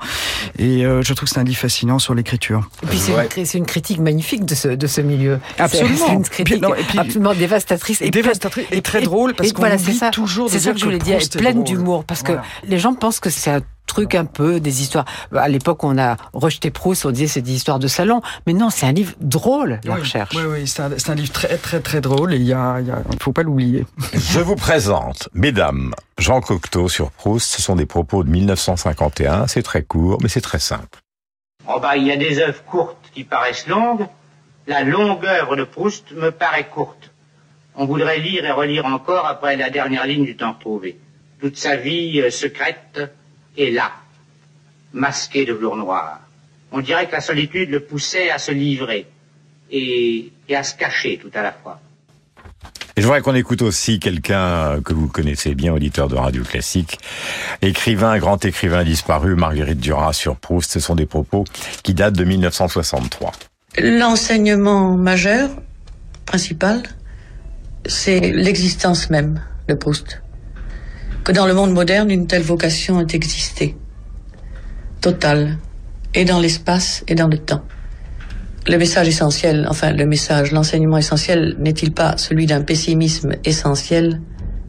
[0.58, 2.70] Et euh, je trouve que c'est un livre fascinant sur l'écriture.
[2.84, 3.28] Et puis c'est ouais.
[3.38, 5.40] une, une, critique magnifique de ce, de ce milieu.
[5.58, 6.06] Absolument.
[6.08, 8.02] C'est une critique non, puis, absolument dévastatrice.
[8.02, 10.50] Et dévastatrice et, très drôle parce qu'on voilà, oublie ça, toujours.
[10.50, 12.42] C'est ça que je voulais dire, pleine d'humour parce voilà.
[12.42, 15.06] que les gens pensent que c'est un truc un peu, des histoires.
[15.36, 18.22] À l'époque, on a rejeté Proust, on disait c'est des histoires de salon.
[18.48, 20.36] Mais non, c'est un livre drôle, la oui, recherche.
[20.36, 22.88] Oui, oui, c'est un, un, livre très, très, très drôle et il y a, il
[22.88, 23.86] y a, faut pas l'oublier.
[24.14, 27.52] Je vous présente, mesdames, Jean Cocteau sur Proust.
[27.52, 29.48] Ce sont des propos de 1951.
[29.48, 31.00] C'est très court, mais c'est très simple.
[31.68, 34.08] Oh bah, il y a des œuvres courtes qui paraissent longues.
[34.68, 37.12] La longue œuvre de Proust me paraît courte.
[37.76, 41.00] On voudrait lire et relire encore après la dernière ligne du temps retrouvé.
[41.40, 43.00] Toute sa vie euh, secrète
[43.60, 43.92] est là,
[44.94, 46.20] masqué de velours noir.
[46.72, 49.08] On dirait que la solitude le poussait à se livrer
[49.72, 51.80] et, et à se cacher tout à la fois.
[52.96, 57.00] Et je voudrais qu'on écoute aussi quelqu'un que vous connaissez bien, auditeur de Radio Classique,
[57.62, 60.72] écrivain, grand écrivain disparu, Marguerite Duras sur Proust.
[60.72, 61.46] Ce sont des propos
[61.82, 63.32] qui datent de 1963.
[63.78, 65.50] L'enseignement majeur,
[66.26, 66.84] principal,
[67.86, 70.22] c'est l'existence même de Proust.
[71.24, 73.76] Que dans le monde moderne, une telle vocation ait existé.
[75.02, 75.58] Totale.
[76.14, 77.64] Et dans l'espace et dans le temps.
[78.68, 84.22] Le message essentiel, enfin le message, l'enseignement essentiel n'est-il pas celui d'un pessimisme essentiel,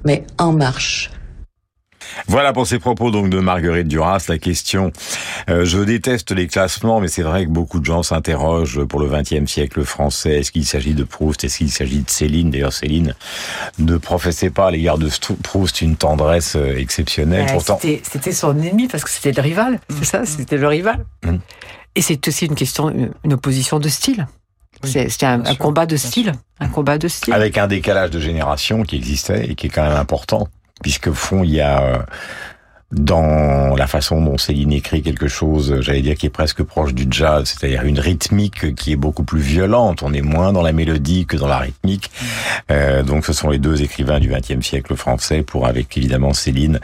[0.05, 1.11] mais en marche
[2.27, 4.25] voilà pour ces propos donc de Marguerite Duras.
[4.29, 4.93] La question,
[5.49, 9.09] euh, je déteste les classements, mais c'est vrai que beaucoup de gens s'interrogent pour le
[9.09, 10.41] XXe siècle français.
[10.41, 11.45] Est-ce qu'il s'agit de Proust?
[11.45, 12.51] Est-ce qu'il s'agit de Céline?
[12.51, 13.15] D'ailleurs, Céline
[13.79, 15.09] ne professait pas à l'égard de
[15.43, 17.47] Proust une tendresse euh, exceptionnelle.
[17.53, 19.81] Pourtant, c'était son ennemi parce que c'était le rival.
[19.91, 21.05] C'est ça, c'était le rival.
[21.25, 21.37] Mmh.
[21.97, 22.91] Et c'est aussi une question,
[23.25, 24.27] une opposition de style.
[24.85, 27.35] c'est un, un combat de style, un combat de style.
[27.35, 30.49] Avec un décalage de génération qui existait et qui est quand même important
[30.83, 32.03] puisque au fond il y a euh,
[32.93, 37.07] dans la façon dont Céline écrit quelque chose, j'allais dire qui est presque proche du
[37.09, 40.03] jazz, c'est-à-dire une rythmique qui est beaucoup plus violente.
[40.03, 42.11] On est moins dans la mélodie que dans la rythmique.
[42.11, 42.27] Mm.
[42.73, 46.81] Euh, donc, ce sont les deux écrivains du XXe siècle français pour, avec évidemment Céline,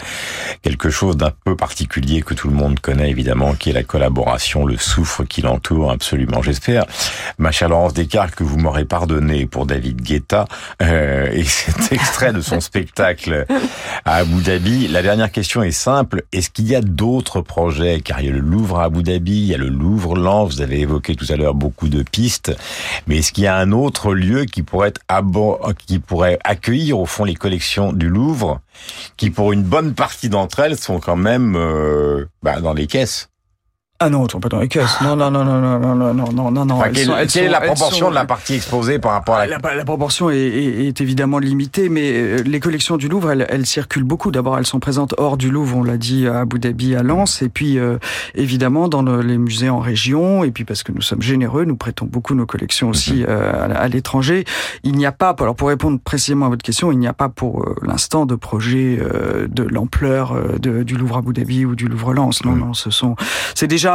[0.63, 4.65] quelque chose d'un peu particulier que tout le monde connaît évidemment, qui est la collaboration,
[4.65, 6.41] le souffle qui l'entoure absolument.
[6.41, 6.85] J'espère,
[7.39, 10.45] ma chère Laurence Descartes, que vous m'aurez pardonné pour David Guetta
[10.83, 13.45] euh, et cet extrait de son spectacle
[14.05, 14.87] à Abu Dhabi.
[14.87, 15.96] La dernière question est simple
[16.33, 18.01] est-ce qu'il y a d'autres projets?
[18.01, 20.55] Car il y a le Louvre à Abu Dhabi, il y a le Louvre Lens,
[20.55, 22.57] vous avez évoqué tout à l'heure beaucoup de pistes,
[23.07, 25.01] mais est-ce qu'il y a un autre lieu qui pourrait, être
[25.87, 28.61] qui pourrait accueillir au fond les collections du Louvre,
[29.17, 33.29] qui pour une bonne partie d'entre elles sont quand même euh, bah, dans les caisses?
[33.99, 35.01] Ah non, sont pas dans les caisses.
[35.01, 36.83] Non, non, non, non, non, non, non, non, non, non.
[36.93, 39.57] quelle, est la proportion de la partie exposée par rapport à la...
[39.57, 44.05] La, proportion est, est, évidemment limitée, mais euh, les collections du Louvre, elles, elles circulent
[44.05, 44.31] beaucoup.
[44.31, 47.41] D'abord, elles sont présentes hors du Louvre, on l'a dit, à Abu Dhabi, à Lens,
[47.41, 47.97] et puis euh,
[48.35, 52.05] évidemment dans les musées en région, et puis parce que nous sommes généreux, nous prêtons
[52.05, 53.27] beaucoup nos collections aussi mhm.
[53.31, 54.45] euh, à, l'étranger.
[54.83, 57.31] Il n'y a pas, alors pour répondre précisément à votre question, il n'y a pas
[57.31, 59.01] pour l'instant de projet
[59.49, 62.45] de l'ampleur du Louvre Abu Dhabi ou du Louvre Lens.
[62.45, 62.61] Non, mhm.
[62.61, 63.17] non, ce sont,
[63.55, 63.86] c'est déjà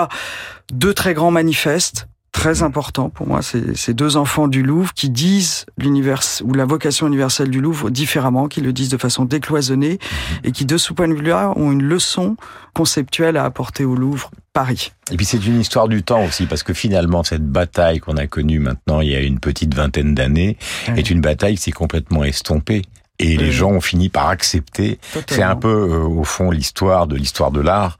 [0.72, 5.66] deux très grands manifestes très importants pour moi, ces deux enfants du Louvre qui disent
[5.78, 10.38] l'univers ou la vocation universelle du Louvre différemment, qui le disent de façon décloisonnée mhm.
[10.46, 12.38] et qui, de ce point de vue-là, ont une leçon
[12.74, 14.92] conceptuelle à apporter au Louvre Paris.
[15.12, 18.28] Et puis c'est une histoire du temps aussi, parce que finalement cette bataille qu'on a
[18.28, 20.58] connue maintenant il y a une petite vingtaine d'années
[20.96, 22.82] est une bataille qui s'est complètement estompée
[23.22, 25.00] et les gens ont fini par accepter.
[25.28, 27.98] C'est un peu euh, au fond l'histoire de l'histoire de l'art.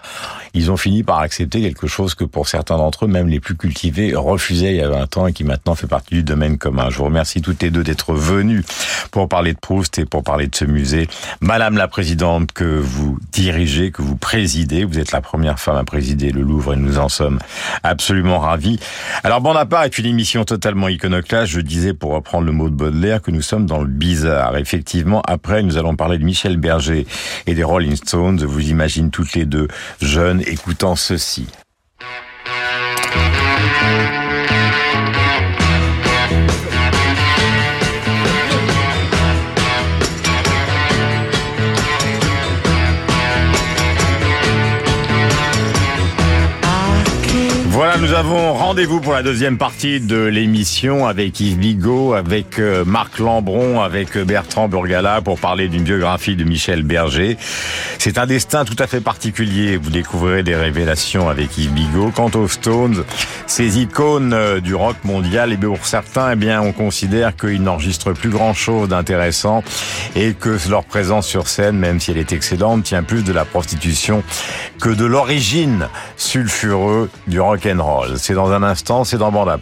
[0.54, 3.56] Ils ont fini par accepter quelque chose que pour certains d'entre eux, même les plus
[3.56, 6.90] cultivés, refusaient il y a 20 ans et qui maintenant fait partie du domaine commun.
[6.90, 8.66] Je vous remercie toutes les deux d'être venus
[9.12, 11.08] pour parler de Proust et pour parler de ce musée.
[11.40, 15.84] Madame la présidente que vous dirigez, que vous présidez, vous êtes la première femme à
[15.84, 17.40] présider le Louvre et nous en sommes
[17.84, 18.80] absolument ravis.
[19.24, 21.52] Alors Bonaparte est une émission totalement iconoclaste.
[21.52, 24.58] Je disais pour reprendre le mot de Baudelaire que nous sommes dans le bizarre.
[24.58, 27.06] Effectivement, après, nous allons parler de Michel Berger
[27.46, 28.44] et des Rolling Stones.
[28.44, 29.68] Vous imagine toutes les deux
[30.02, 31.48] jeunes écoutant ceci.
[48.02, 53.20] Nous avons rendez-vous pour la deuxième partie de l'émission avec Yves Bigot, avec euh, Marc
[53.20, 57.38] Lambron, avec euh, Bertrand Burgala pour parler d'une biographie de Michel Berger.
[58.00, 59.78] C'est un destin tout à fait particulier.
[59.78, 62.12] Vous découvrirez des révélations avec Yves Bigot.
[62.16, 63.04] Quant aux Stones,
[63.46, 68.14] ces icônes euh, du rock mondial, et pour certains, eh bien, on considère qu'ils n'enregistrent
[68.14, 69.64] plus grand chose d'intéressant
[70.16, 73.46] et que leur présence sur scène, même si elle est excellente, tient plus de la
[73.46, 74.24] prostitution
[74.80, 75.88] que de l'origine
[76.18, 77.40] sulfureux du
[78.18, 79.58] c'est dans un instant, c'est dans Bande à.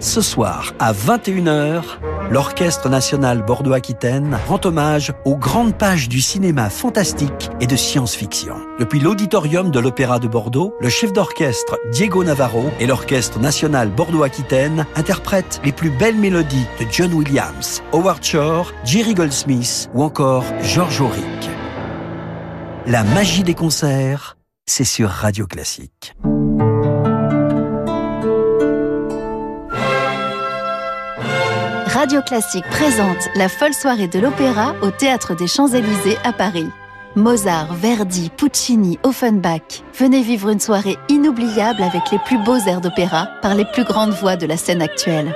[0.00, 1.82] Ce soir, à 21h,
[2.30, 8.54] l'Orchestre national Bordeaux-Aquitaine rend hommage aux grandes pages du cinéma fantastique et de science-fiction.
[8.78, 14.86] Depuis l'auditorium de l'Opéra de Bordeaux, le chef d'orchestre Diego Navarro et l'Orchestre national Bordeaux-Aquitaine
[14.96, 20.98] interprètent les plus belles mélodies de John Williams, Howard Shore, Jerry Goldsmith ou encore George
[21.02, 21.50] Auric.
[22.86, 24.38] La magie des concerts
[24.70, 26.14] c'est sur Radio Classique.
[31.86, 36.68] Radio Classique présente la folle soirée de l'opéra au Théâtre des Champs-Élysées à Paris.
[37.16, 39.82] Mozart, Verdi, Puccini, Offenbach.
[39.98, 44.12] Venez vivre une soirée inoubliable avec les plus beaux airs d'opéra par les plus grandes
[44.12, 45.34] voix de la scène actuelle.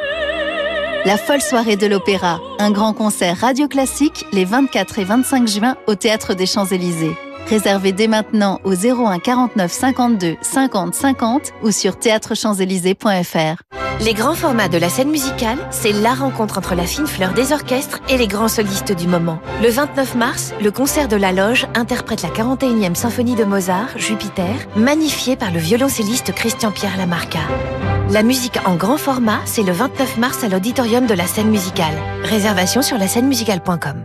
[1.05, 5.77] La folle soirée de l'opéra, un grand concert radio classique les 24 et 25 juin
[5.89, 7.17] au Théâtre des Champs-Élysées.
[7.49, 13.63] Réservez dès maintenant au 01 49 52 50 50 ou sur théâtrechamps-élysées.fr.
[14.01, 17.53] Les grands formats de la scène musicale, c'est la rencontre entre la fine fleur des
[17.53, 19.39] orchestres et les grands solistes du moment.
[19.63, 24.55] Le 29 mars, le concert de la Loge interprète la 41e symphonie de Mozart, Jupiter,
[24.75, 27.41] magnifiée par le violoncelliste Christian-Pierre Lamarca.
[28.11, 31.95] La musique en grand format, c'est le 29 mars à l'auditorium de la scène musicale.
[32.25, 34.05] Réservation sur la scène musicale.com.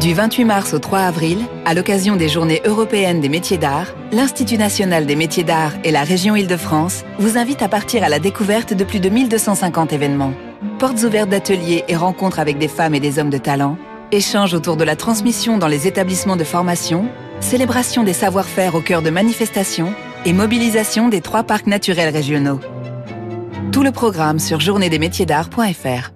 [0.00, 4.56] Du 28 mars au 3 avril, à l'occasion des Journées européennes des métiers d'art, l'Institut
[4.56, 8.72] national des métiers d'art et la région Île-de-France vous invitent à partir à la découverte
[8.72, 10.32] de plus de 1250 événements.
[10.78, 13.76] Portes ouvertes d'ateliers et rencontres avec des femmes et des hommes de talent,
[14.10, 17.06] échanges autour de la transmission dans les établissements de formation,
[17.40, 19.92] célébration des savoir-faire au cœur de manifestations
[20.24, 22.60] et mobilisation des trois parcs naturels régionaux.
[23.70, 26.12] Tout le programme sur journéesdesmétiers-d'art.fr.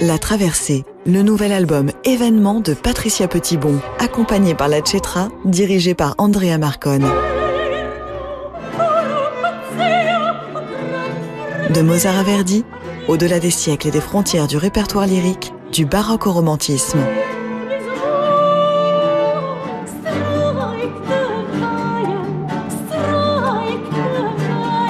[0.00, 6.14] La Traversée, le nouvel album événement de Patricia Petitbon, accompagné par la Chetra, dirigé par
[6.16, 7.06] Andrea Marcone.
[11.70, 12.64] De Mozart à Verdi,
[13.08, 17.00] au-delà des siècles et des frontières du répertoire lyrique, du baroque au romantisme.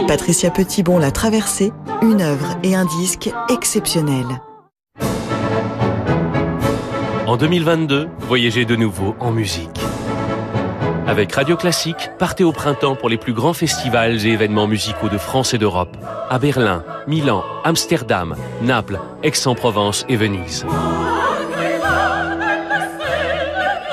[0.07, 1.73] Patricia Petitbon l'a traversée,
[2.03, 4.41] une œuvre et un disque exceptionnels.
[7.27, 9.81] En 2022, voyagez de nouveau en musique.
[11.07, 15.17] Avec Radio Classique, partez au printemps pour les plus grands festivals et événements musicaux de
[15.17, 15.97] France et d'Europe.
[16.29, 20.67] À Berlin, Milan, Amsterdam, Naples, Aix-en-Provence et Venise.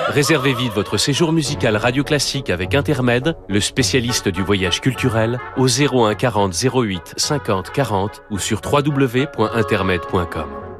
[0.09, 5.67] Réservez vite votre séjour musical Radio Classique avec Intermed, le spécialiste du voyage culturel, au
[5.67, 10.70] 01 40 08 50 40 ou sur www.intermed.com.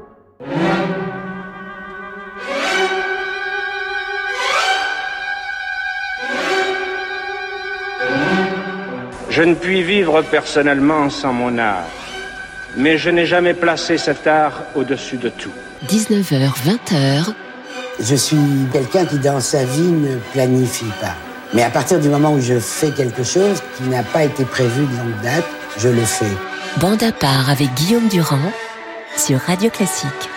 [9.34, 11.88] Je ne puis vivre personnellement sans mon art,
[12.76, 15.50] mais je n'ai jamais placé cet art au-dessus de tout.
[15.88, 17.32] 19h, 20h.
[17.98, 18.36] Je suis
[18.70, 21.14] quelqu'un qui dans sa vie ne planifie pas.
[21.54, 24.82] Mais à partir du moment où je fais quelque chose qui n'a pas été prévu
[24.84, 25.46] de longue date,
[25.78, 26.26] je le fais.
[26.76, 28.52] Bande à part avec Guillaume Durand
[29.16, 30.28] sur Radio Classique.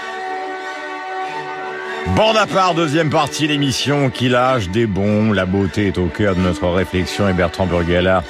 [2.15, 5.33] Bande à part, deuxième partie, l'émission qui lâche des bons.
[5.33, 8.23] La beauté est au cœur de notre réflexion et Bertrand Burgala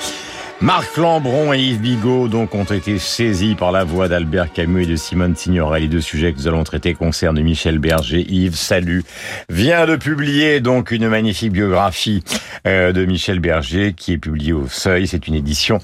[0.62, 4.86] Marc Lambron et Yves Bigot donc ont été saisis par la voix d'Albert Camus et
[4.86, 5.82] de Simone Signoret.
[5.82, 8.26] Les deux sujets que nous allons traiter concernent Michel Berger.
[8.30, 9.04] Yves, salut.
[9.50, 12.24] Vient de publier donc une magnifique biographie
[12.66, 15.08] euh, de Michel Berger qui est publiée au Seuil.
[15.08, 15.80] C'est une édition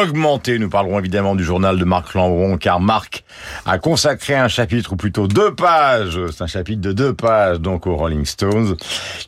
[0.00, 0.60] augmentée.
[0.60, 3.24] Nous parlerons évidemment du journal de Marc Lambron car Marc
[3.66, 6.20] a consacré un chapitre ou plutôt deux pages.
[6.30, 8.76] C'est un chapitre de deux pages donc aux Rolling Stones.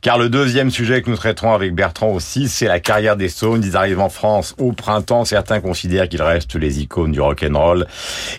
[0.00, 3.62] Car le deuxième sujet que nous traiterons avec Bertrand aussi, c'est la carrière des Stones.
[3.64, 7.58] Ils arrivent en France au printemps, certains considèrent qu'ils restent les icônes du rock and
[7.58, 7.86] roll,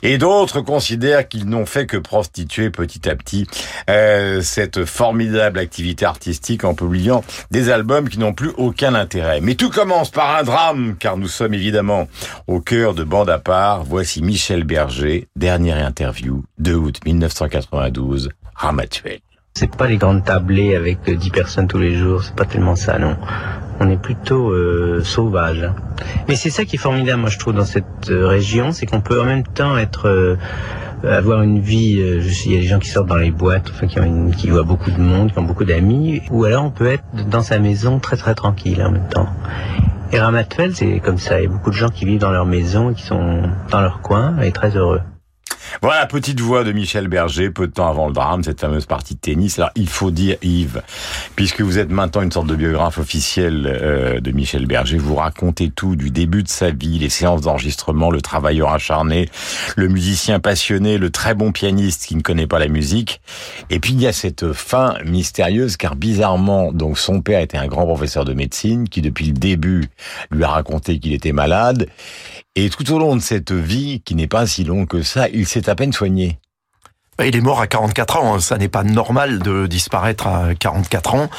[0.04, 3.46] et d'autres considèrent qu'ils n'ont fait que prostituer petit à petit
[3.90, 9.42] euh, cette formidable activité artistique en publiant des albums qui n'ont plus aucun intérêt.
[9.42, 12.08] Mais tout commence par un drame, car nous sommes évidemment
[12.48, 13.84] au cœur de bande à part.
[13.84, 19.27] Voici Michel Berger, dernière interview, 2 août 1992, Ramatuel.
[19.60, 23.00] C'est pas les grandes tablées avec 10 personnes tous les jours, c'est pas tellement ça,
[23.00, 23.16] non.
[23.80, 25.64] On est plutôt euh, sauvage.
[25.64, 25.74] hein.
[26.28, 29.02] Mais c'est ça qui est formidable, moi je trouve, dans cette euh, région, c'est qu'on
[29.02, 30.36] peut en même temps être euh,
[31.04, 31.98] avoir une vie.
[32.00, 34.32] euh, il y a des gens qui sortent dans les boîtes, enfin qui, ont une-
[34.52, 37.58] voient beaucoup de monde, qui ont beaucoup d'amis, ou alors on peut être dans sa
[37.58, 39.30] maison très très tranquille en même temps.
[40.12, 41.40] Et Ramatuel, c'est comme ça.
[41.40, 43.42] Il y a beaucoup de gens qui vivent dans leur maison qui sont
[43.72, 45.02] dans leur coin et très heureux.
[45.82, 49.16] Voilà, petite voix de Michel Berger, peu de temps avant le drame, cette fameuse partie
[49.16, 49.60] de tennis.
[49.60, 50.82] Alors, il faut dire, Yves,
[51.36, 55.70] puisque vous êtes maintenant une sorte de biographe officiel euh, de Michel Berger, vous racontez
[55.70, 59.30] tout du début de sa vie, les séances d'enregistrement, le travailleur acharné,
[59.76, 63.22] le musicien passionné, le très bon pianiste qui ne connaît pas la musique.
[63.70, 67.68] Et puis, il y a cette fin mystérieuse, car bizarrement, donc, son père était un
[67.68, 69.86] grand professeur de médecine qui, depuis le début,
[70.32, 71.88] lui a raconté qu'il était malade.
[72.60, 75.46] Et tout au long de cette vie, qui n'est pas si longue que ça, il
[75.46, 76.40] s'est à peine soigné.
[77.26, 78.40] Il est mort à 44 ans, hein.
[78.40, 81.30] ça n'est pas normal de disparaître à 44 ans.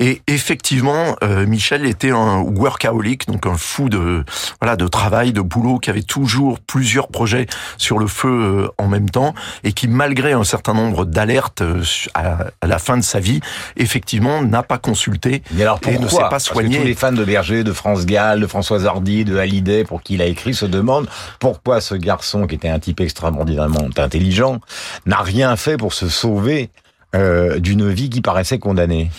[0.00, 4.24] Et effectivement, euh, Michel était un workaholic, donc un fou de
[4.60, 7.46] voilà de travail, de boulot, qui avait toujours plusieurs projets
[7.78, 11.84] sur le feu euh, en même temps, et qui malgré un certain nombre d'alertes euh,
[12.14, 13.40] à, la fin de sa vie,
[13.76, 16.70] effectivement n'a pas consulté et, alors et ne s'est pas soigné.
[16.70, 19.84] Parce que tous les fans de Berger, de France Gall, de Françoise Hardy, de Hallyday,
[19.84, 21.08] pour qui il a écrit, se demandent
[21.38, 24.60] pourquoi ce garçon, qui était un type extraordinairement intelligent,
[25.06, 26.70] n'a rien fait pour se sauver
[27.14, 29.10] euh, d'une vie qui paraissait condamnée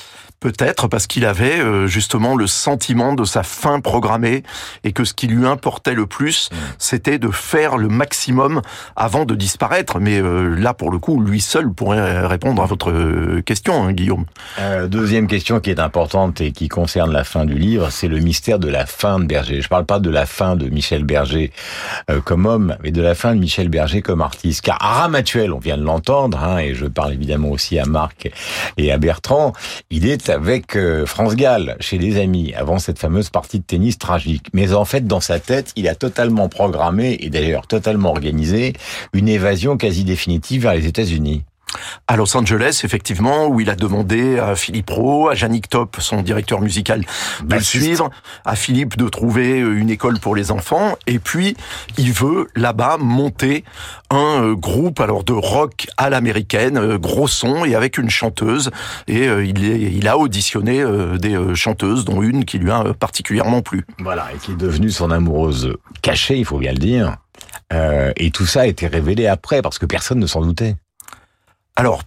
[0.41, 4.41] Peut-être parce qu'il avait euh, justement le sentiment de sa fin programmée
[4.83, 6.55] et que ce qui lui importait le plus, mmh.
[6.79, 8.63] c'était de faire le maximum
[8.95, 9.99] avant de disparaître.
[9.99, 13.93] Mais euh, là, pour le coup, lui seul pourrait répondre à votre euh, question, hein,
[13.93, 14.25] Guillaume.
[14.87, 18.57] deuxième question qui est importante et qui concerne la fin du livre, c'est le mystère
[18.57, 19.61] de la fin de Berger.
[19.61, 21.51] Je parle pas de la fin de Michel Berger
[22.25, 24.61] comme homme, mais de la fin de Michel Berger comme artiste.
[24.61, 28.31] Car à Ramatuel, on vient de l'entendre, hein, et je parle évidemment aussi à Marc
[28.77, 29.53] et à Bertrand,
[29.91, 33.97] il est avec euh, France Gall chez des amis avant cette fameuse partie de tennis
[33.97, 34.47] tragique.
[34.53, 38.73] Mais en fait, dans sa tête, il a totalement programmé et d'ailleurs totalement organisé
[39.13, 41.43] une évasion quasi définitive vers les États-Unis
[42.07, 46.21] à Los Angeles, effectivement, où il a demandé à Philippe Rowe, à Yannick Top, son
[46.21, 47.03] directeur musical,
[47.43, 48.09] de le suivre,
[48.45, 51.55] à Philippe de trouver euh, une école pour les enfants, et puis
[51.97, 53.63] il veut là-bas monter
[54.09, 58.71] un euh, groupe alors de rock à l'américaine, euh, gros son et avec une chanteuse,
[59.07, 60.83] et il, il a auditionné
[61.19, 63.85] des chanteuses, dont une qui lui a particulièrement plu.
[63.99, 67.17] Voilà, et qui est devenue son amoureuse cachée, il faut bien le dire.
[67.71, 70.75] et tout ça a été révélé après, parce que personne ne s'en doutait.
[71.75, 72.01] Alors,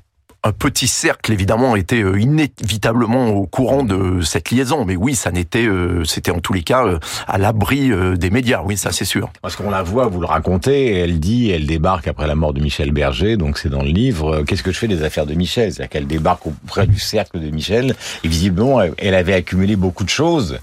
[0.46, 5.30] un petit cercle évidemment était euh, inévitablement au courant de cette liaison, mais oui, ça
[5.30, 8.60] n'était, euh, c'était en tous les cas euh, à l'abri des médias.
[8.62, 9.30] Oui, ça c'est sûr.
[9.40, 12.60] Parce qu'on la voit, vous le racontez, elle dit, elle débarque après la mort de
[12.60, 14.42] Michel Berger, donc c'est dans le livre.
[14.42, 15.72] Qu'est-ce que je fais des affaires de Michel?
[15.72, 20.10] C'est-à-dire qu'elle débarque auprès du cercle de Michel, et visiblement, elle avait accumulé beaucoup de
[20.10, 20.58] choses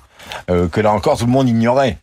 [0.47, 1.97] que là encore tout le monde ignorait.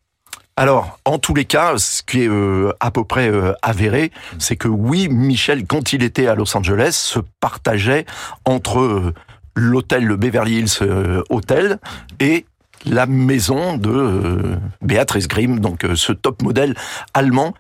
[0.59, 4.56] Alors, en tous les cas, ce qui est euh, à peu près euh, avéré, c'est
[4.56, 8.06] que oui, Michel, quand il était à Los Angeles, se partageait
[8.44, 9.14] entre euh,
[9.54, 11.78] l'hôtel, le Beverly Hills Hotel,
[12.18, 12.44] et
[12.86, 16.74] la maison de Béatrice Grimm, donc ce top modèle
[17.12, 17.54] allemand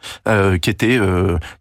[0.62, 1.00] qui était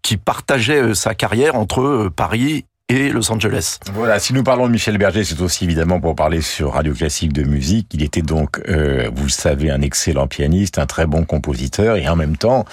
[0.04, 3.80] qui partageait sa carrière entre Paris et Los Angeles.
[3.94, 7.34] Voilà, si nous parlons de Michel Berger, c'est aussi évidemment pour parler sur Radio Classique
[7.34, 7.90] de musique.
[7.94, 12.08] Il était donc, euh, vous le savez, un excellent pianiste, un très bon compositeur, et
[12.08, 12.64] en même temps,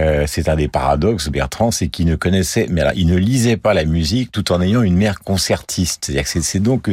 [0.00, 3.56] euh, c'est un des paradoxes, Bertrand, c'est qu'il ne connaissait, mais alors, il ne lisait
[3.56, 6.06] pas la musique tout en ayant une mère concertiste.
[6.06, 6.90] C'est-à-dire que c'est donc,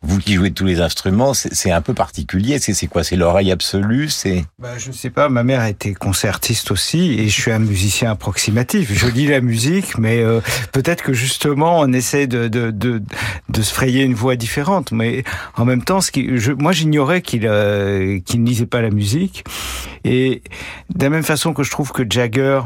[0.00, 2.58] vous qui jouez tous les instruments, c'est un peu particulier.
[2.58, 3.04] C'est quoi?
[3.04, 4.08] C'est l'oreille absolue?
[4.08, 8.12] C'est bah, Je sais pas, ma mère était concertiste aussi, et je suis un musicien
[8.12, 8.90] approximatif.
[8.94, 10.40] Je lis la musique, mais euh,
[10.72, 14.92] peut-être que justement, on est essaie de, de, de, se frayer une voie différente.
[14.92, 15.24] Mais
[15.56, 16.28] en même temps, ce qui,
[16.58, 19.44] moi, j'ignorais qu'il euh, qu'il ne lisait pas la musique.
[20.04, 20.42] Et
[20.94, 22.60] de la même façon que je trouve que Jagger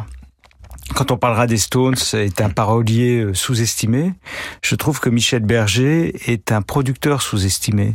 [0.95, 4.12] quand on parlera des Stones, est un parolier euh, sous-estimé.
[4.61, 7.95] Je trouve que Michel Berger est un producteur sous-estimé.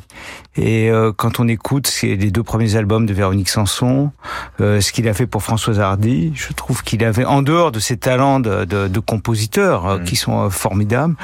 [0.58, 4.12] Et euh, quand on écoute les deux premiers albums de Véronique Sanson,
[4.62, 7.80] euh, ce qu'il a fait pour Françoise Hardy, je trouve qu'il avait, en dehors de
[7.80, 10.04] ses talents de, de, de compositeur euh, mm.
[10.06, 11.16] qui sont formidables,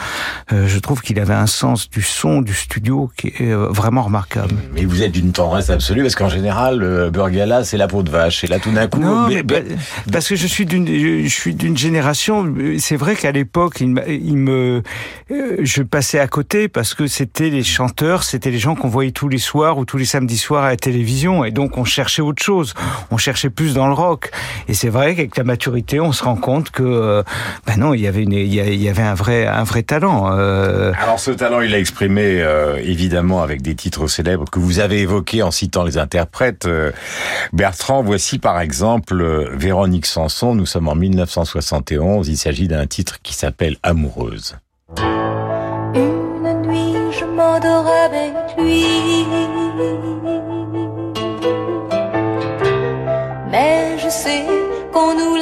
[0.51, 4.53] je trouve qu'il avait un sens du son, du studio qui est vraiment remarquable.
[4.73, 8.43] Mais vous êtes d'une tendresse absolue parce qu'en général, Burgala, c'est la peau de vache.
[8.43, 9.43] Et là, tout d'un coup, non, mais,
[10.11, 12.53] parce que je suis d'une, je suis d'une génération.
[12.79, 14.81] C'est vrai qu'à l'époque, il, il, me,
[15.29, 19.29] je passais à côté parce que c'était les chanteurs, c'était les gens qu'on voyait tous
[19.29, 21.45] les soirs ou tous les samedis soirs à la télévision.
[21.45, 22.73] Et donc, on cherchait autre chose.
[23.11, 24.31] On cherchait plus dans le rock.
[24.67, 27.21] Et c'est vrai qu'avec la maturité, on se rend compte que, euh,
[27.67, 30.31] ben non, il y avait un vrai talent.
[30.31, 30.91] Euh.
[30.99, 35.01] Alors, ce talent, il l'a exprimé euh, évidemment avec des titres célèbres que vous avez
[35.01, 36.67] évoqués en citant les interprètes.
[37.53, 40.55] Bertrand, voici par exemple Véronique Sanson.
[40.55, 42.27] Nous sommes en 1971.
[42.27, 44.55] Il s'agit d'un titre qui s'appelle Amoureuse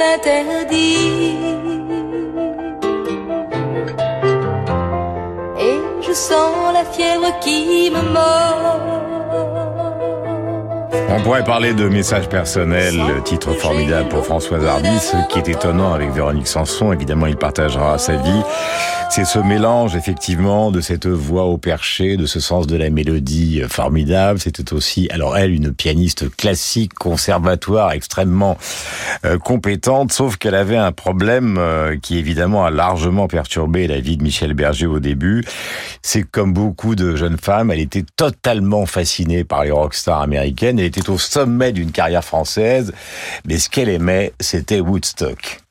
[0.09, 1.37] l'interdit.
[5.67, 9.28] Et je sens la fièvre qui me mord.
[10.91, 14.99] On pourrait parler de message personnel, titre formidable pour Françoise Hardy.
[14.99, 18.43] Ce qui est étonnant avec Véronique Sanson, évidemment, il partagera sa vie.
[19.11, 23.61] C'est ce mélange, effectivement, de cette voix au perché, de ce sens de la mélodie
[23.67, 24.39] formidable.
[24.39, 28.55] C'était aussi, alors elle, une pianiste classique, conservatoire, extrêmement
[29.25, 34.15] euh, compétente, sauf qu'elle avait un problème euh, qui, évidemment, a largement perturbé la vie
[34.15, 35.43] de Michel Berger au début.
[36.03, 40.79] C'est comme beaucoup de jeunes femmes, elle était totalement fascinée par les rockstars américaines.
[40.89, 42.91] Était au sommet d'une carrière française,
[43.45, 45.61] mais ce qu'elle aimait, c'était Woodstock.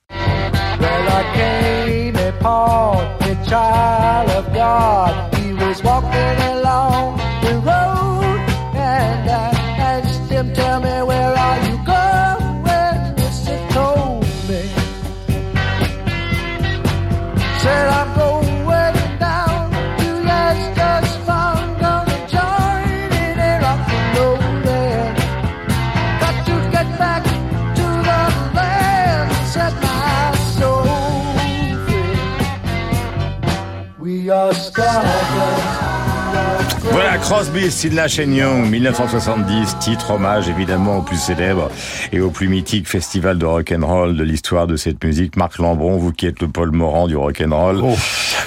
[37.29, 41.71] Crosby, Stills Nash Young, 1970, titre hommage évidemment au plus célèbre
[42.11, 45.37] et au plus mythique festival de rock and roll de l'histoire de cette musique.
[45.37, 47.83] Marc Lambron, vous qui êtes le Paul Morand du rock and roll,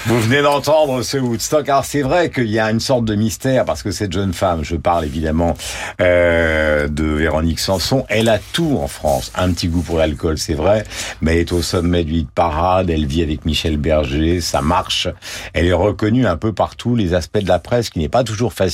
[0.08, 1.70] vous venez d'entendre ce Woodstock.
[1.70, 4.64] Alors c'est vrai qu'il y a une sorte de mystère parce que cette jeune femme,
[4.64, 5.56] je parle évidemment
[6.02, 9.32] euh, de Véronique Sanson, elle a tout en France.
[9.36, 10.86] Un petit goût pour l'alcool, c'est vrai,
[11.22, 12.90] mais elle est au sommet du hit parade.
[12.90, 15.08] Elle vit avec Michel Berger, ça marche.
[15.54, 18.54] Elle est reconnue un peu partout, les aspects de la presse qui n'est pas toujours
[18.54, 18.71] facile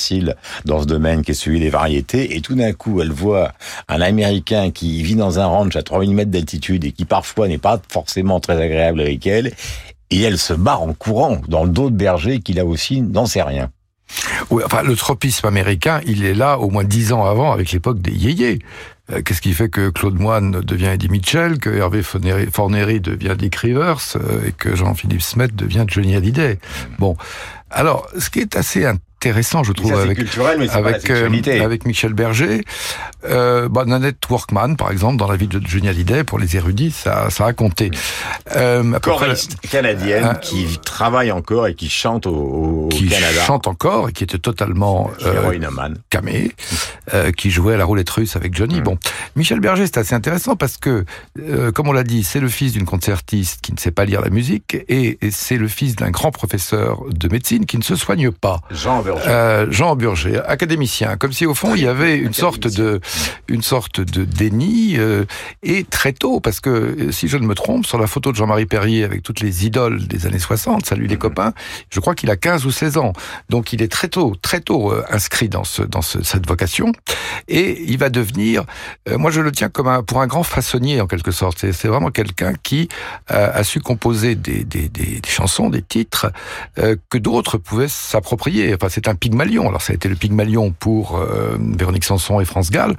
[0.64, 2.36] dans ce domaine qui est celui des variétés.
[2.36, 3.52] Et tout d'un coup, elle voit
[3.88, 7.58] un Américain qui vit dans un ranch à 3000 mètres d'altitude et qui parfois n'est
[7.58, 9.52] pas forcément très agréable avec elle.
[10.10, 13.26] Et elle se barre en courant dans le dos de Berger qui là aussi n'en
[13.26, 13.70] sait rien.
[14.50, 18.00] Oui, enfin, le tropisme américain, il est là au moins dix ans avant, avec l'époque
[18.00, 18.60] des yéyés.
[19.12, 23.56] Euh, Qu'est-ce qui fait que Claude Moine devient Eddie Mitchell, que Hervé Fornery devient Dick
[23.56, 26.58] Rivers, euh, et que Jean-Philippe Smet devient Johnny Hallyday?
[26.98, 27.16] Bon.
[27.70, 31.28] Alors, ce qui est assez intéressant, je trouve, avec, culturel, mais avec, euh,
[31.62, 32.62] avec Michel Berger,
[33.28, 36.92] euh, bah, Nanette Workman, par exemple, dans la vie de Johnny Hallyday, pour les érudits,
[36.92, 37.90] ça, ça a compté.
[38.56, 43.42] Euh, Choriste canadienne Euh, qui travaille encore et qui chante au, au qui Canada.
[43.42, 45.58] chante encore et qui était totalement euh,
[46.08, 46.52] camé,
[47.12, 48.80] euh, qui jouait à la roulette russe avec Johnny.
[48.80, 48.97] Bon,
[49.36, 51.04] Michel Berger, c'est assez intéressant parce que,
[51.38, 54.20] euh, comme on l'a dit, c'est le fils d'une concertiste qui ne sait pas lire
[54.20, 57.96] la musique et, et c'est le fils d'un grand professeur de médecine qui ne se
[57.96, 58.60] soigne pas.
[58.70, 59.24] Jean Berger.
[59.28, 63.00] Euh, Jean Burger, académicien, comme si au fond il y avait une sorte de
[63.48, 65.24] une sorte de déni euh,
[65.62, 68.36] et très tôt parce que euh, si je ne me trompe sur la photo de
[68.36, 71.52] Jean-Marie Perrier avec toutes les idoles des années 60, salut les copains,
[71.90, 73.12] je crois qu'il a 15 ou 16 ans.
[73.48, 76.92] Donc il est très tôt très tôt euh, inscrit dans ce dans ce- cette vocation
[77.48, 78.64] et il va devenir
[79.08, 81.58] euh, moi je le tiens comme un pour un grand façonnier en quelque sorte.
[81.58, 82.88] C'est vraiment quelqu'un qui
[83.30, 86.32] euh, a su composer des, des, des, des chansons, des titres
[86.78, 88.74] euh, que d'autres pouvaient s'approprier.
[88.74, 89.68] Enfin, c'est un Pygmalion.
[89.68, 92.96] Alors, ça a été le Pygmalion pour euh, Véronique Sanson et France Gall.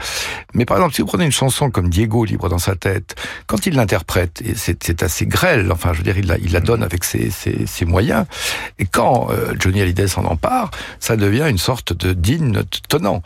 [0.53, 3.15] Mais par exemple, si vous prenez une chanson comme Diego, libre dans sa tête,
[3.47, 6.51] quand il l'interprète, et c'est c'est assez grêle, enfin, je veux dire, il la, il
[6.51, 8.25] la donne avec ses, ses, ses moyens.
[8.77, 13.21] Et quand euh, Johnny Hallyday s'en empare, ça devient une sorte de digne tonnant.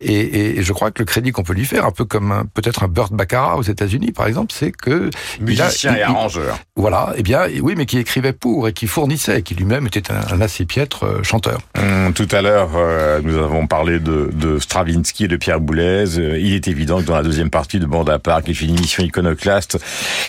[0.00, 2.32] Et, et, et je crois que le crédit qu'on peut lui faire, un peu comme
[2.32, 5.10] un- peut-être un Burt Baccarat aux États-Unis, par exemple, c'est que
[5.46, 6.58] il a- Musicien et arrangeur.
[6.74, 10.34] voilà, eh bien, oui, mais qui écrivait pour et qui fournissait, qui lui-même était un,
[10.34, 11.60] un assez piètre euh, chanteur.
[11.78, 16.18] Hum, tout à l'heure, euh, nous avons parlé de, de Stravinsky et de Pierre Boulez.
[16.18, 18.60] Euh, il est évident que dans la deuxième partie de Bande à part, qui est
[18.62, 19.78] une émission iconoclaste,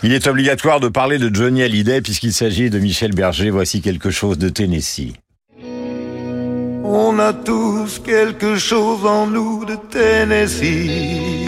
[0.04, 3.50] il est obligatoire de parler de Johnny Hallyday puisqu'il s'agit de Michel Berger.
[3.50, 5.14] Voici quelque chose de Tennessee.
[6.92, 11.48] On a tous quelque chose en nous de Tennessee.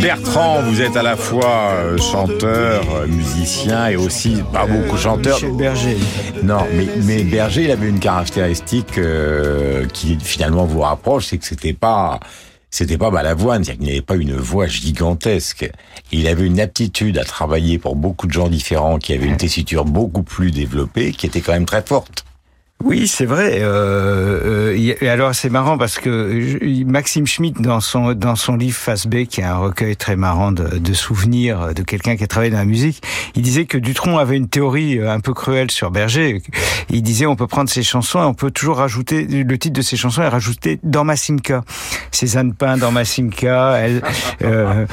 [0.00, 5.34] Bertrand, vous êtes à la fois euh, chanteur, euh, musicien et aussi pas beaucoup chanteur.
[5.34, 5.96] Michel Berger.
[6.42, 11.44] Non, mais, mais Berger, il avait une caractéristique euh, qui finalement vous rapproche, c'est que
[11.44, 12.20] c'était pas
[12.70, 15.70] c'était pas Balavoine, c'est-à-dire qu'il n'avait pas une voix gigantesque.
[16.12, 19.84] Il avait une aptitude à travailler pour beaucoup de gens différents, qui avaient une tessiture
[19.84, 22.24] beaucoup plus développée, qui était quand même très forte.
[22.84, 23.58] Oui, c'est vrai.
[23.60, 28.54] Euh, euh, et alors c'est marrant parce que je- Maxime Schmitt dans son dans son
[28.54, 32.22] livre Face B, qui est un recueil très marrant de, de souvenirs de quelqu'un qui
[32.22, 33.02] a travaillé dans la musique,
[33.34, 36.40] il disait que Dutronc avait une théorie euh, un peu cruelle sur Berger.
[36.88, 39.82] Il disait on peut prendre ses chansons et on peut toujours rajouter le titre de
[39.82, 41.64] ses chansons et rajouter dans Massimka.
[42.12, 43.72] Cézanne Pain dans Massimka.
[43.80, 44.02] Elle,
[44.42, 44.86] euh,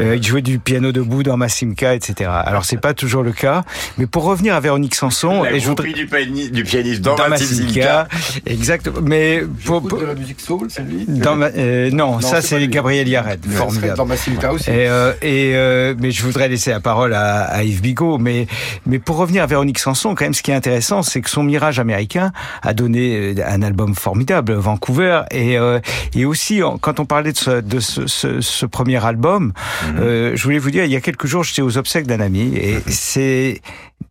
[0.00, 2.30] euh, il jouait du piano debout dans Massimka, etc.
[2.32, 3.64] Alors c'est pas toujours le cas,
[3.98, 6.06] mais pour revenir à Véronique Sanson, La et je voudrais du,
[6.52, 7.16] du pianiste dans.
[7.40, 8.08] Matimka,
[8.46, 8.98] exactement.
[9.02, 12.66] Mais pour, de la musique soul, c'est lui dans ma- euh, non, Non, ça c'est.
[12.68, 13.96] Gabriel Yared, formidable.
[13.96, 14.70] Dans Massimka aussi.
[14.70, 18.18] Et, euh, et euh, mais je voudrais laisser la parole à, à Yves Bigot.
[18.18, 18.46] Mais
[18.86, 21.42] mais pour revenir à Véronique Sanson, quand même, ce qui est intéressant, c'est que son
[21.42, 25.80] mirage américain a donné un album formidable, Vancouver, et euh,
[26.14, 29.52] et aussi quand on parlait de ce de ce, ce, ce premier album,
[29.98, 32.54] euh, je voulais vous dire, il y a quelques jours, j'étais aux obsèques d'un ami,
[32.56, 33.60] et c'est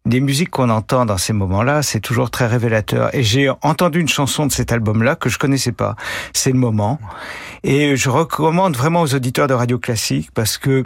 [0.06, 3.11] les musiques qu'on entend dans ces moments-là, c'est toujours très révélateur.
[3.14, 5.96] Et j'ai entendu une chanson de cet album-là que je connaissais pas.
[6.34, 7.00] C'est le moment.
[7.64, 10.84] Et je recommande vraiment aux auditeurs de Radio Classique parce que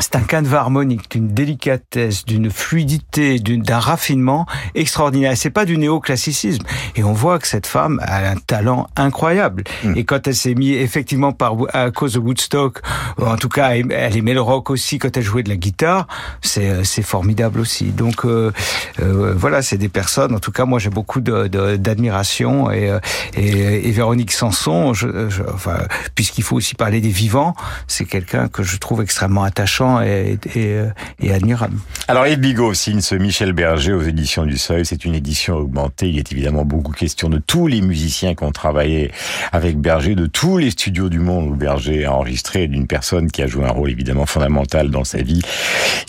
[0.00, 5.32] c'est un canevas harmonique d'une délicatesse, d'une fluidité, d'un raffinement extraordinaire.
[5.36, 6.64] C'est pas du néoclassicisme.
[6.96, 9.64] Et on voit que cette femme a un talent incroyable.
[9.96, 12.80] Et quand elle s'est mise effectivement par à cause de Woodstock,
[13.20, 16.06] en tout cas elle aimait le rock aussi quand elle jouait de la guitare,
[16.42, 17.86] c'est euh, c'est formidable aussi.
[17.86, 18.52] Donc euh,
[19.00, 20.34] euh, voilà, c'est des personnes.
[20.34, 22.98] En tout cas, moi j'ai beaucoup de- de- d'admiration et, euh,
[23.34, 25.78] et et Véronique Sanson, je, je- enfin
[26.14, 27.54] puisqu'il faut aussi parler des vivants,
[27.86, 30.90] c'est quelqu'un que je trouve extrêmement attachant et, euh,
[31.28, 31.76] admirable.
[32.08, 34.84] Alors Yves Bigot signe ce Michel Berger aux éditions du Seuil.
[34.84, 36.08] C'est une édition augmentée.
[36.08, 39.10] Il est évidemment beaucoup question de tous les musiciens qui ont travaillé
[39.52, 43.42] avec Berger, de tous les studios du monde où Berger a enregistré, d'une personne qui
[43.42, 45.42] a joué un rôle évidemment fondamental dans sa vie,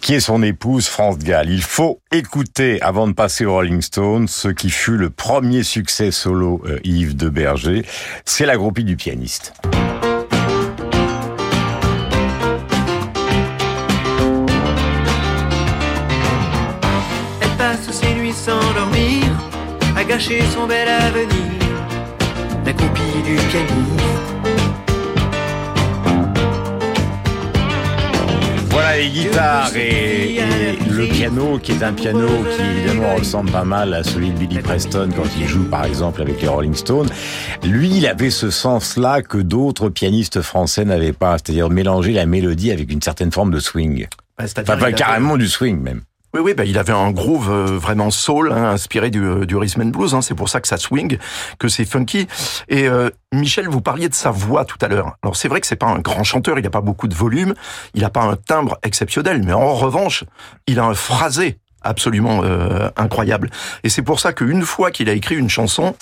[0.02, 1.50] qui est son épouse France Gall.
[1.50, 6.12] Il faut écouter, avant de passer aux Rolling Stones, ce qui fut le premier succès
[6.12, 7.84] solo euh, Yves de Berger.
[8.26, 9.54] C'est la groupie du pianiste.
[20.12, 21.30] Gâcher son bel avenir.
[22.66, 24.02] La copie du pianiste.
[28.70, 30.42] Voilà les guitares et, et
[30.90, 34.60] le piano qui est un piano qui évidemment ressemble pas mal à celui de Billy
[34.60, 37.10] Preston quand il joue par exemple avec les Rolling Stones.
[37.64, 42.72] Lui, il avait ce sens-là que d'autres pianistes français n'avaient pas, c'est-à-dire mélanger la mélodie
[42.72, 44.08] avec une certaine forme de swing.
[44.38, 46.02] Bah, Enfin, pas carrément du swing même.
[46.34, 49.58] Oui, oui, bah, il avait un groove euh, vraiment soul, hein, inspiré du, euh, du
[49.58, 50.16] rhythm and blues.
[50.16, 51.18] Hein, c'est pour ça que ça swing,
[51.60, 52.28] que c'est funky.
[52.70, 55.18] Et euh, Michel, vous parliez de sa voix tout à l'heure.
[55.24, 57.54] Alors c'est vrai que c'est pas un grand chanteur, il n'a pas beaucoup de volume,
[57.94, 60.24] il n'a pas un timbre exceptionnel, mais en revanche,
[60.68, 63.50] il a un phrasé absolument euh, incroyable.
[63.84, 65.96] Et c'est pour ça qu'une fois qu'il a écrit une chanson,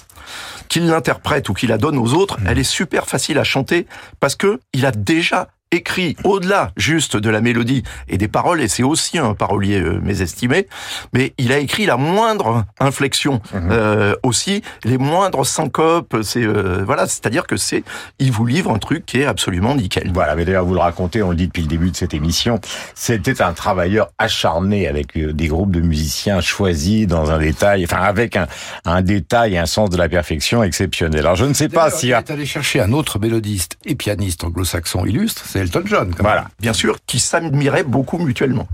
[0.67, 3.87] qu'il l'interprète ou qu'il la donne aux autres, elle est super facile à chanter
[4.19, 8.67] parce que il a déjà écrit au-delà juste de la mélodie et des paroles, et
[8.67, 10.67] c'est aussi un parolier euh, mésestimé,
[11.13, 17.07] mais il a écrit la moindre inflexion euh, aussi, les moindres syncopes, c'est euh, voilà,
[17.07, 17.83] c'est-à-dire que c'est,
[18.17, 20.11] il vous livre un truc qui est absolument nickel.
[20.13, 22.59] Voilà, mais d'ailleurs vous le racontez, on le dit depuis le début de cette émission,
[22.95, 28.01] c'était un travailleur acharné avec euh, des groupes de musiciens choisis dans un détail, enfin
[28.01, 28.47] avec un,
[28.85, 31.19] un détail et un sens de la perfection exceptionnel.
[31.19, 32.07] Alors je ne sais pas si...
[32.07, 35.99] Il est allé chercher un autre mélodiste et pianiste anglo-saxon illustre, c'est Elton John.
[36.15, 36.31] quand même.
[36.31, 36.45] Voilà.
[36.59, 38.67] Bien sûr, qui s'admiraient beaucoup mutuellement.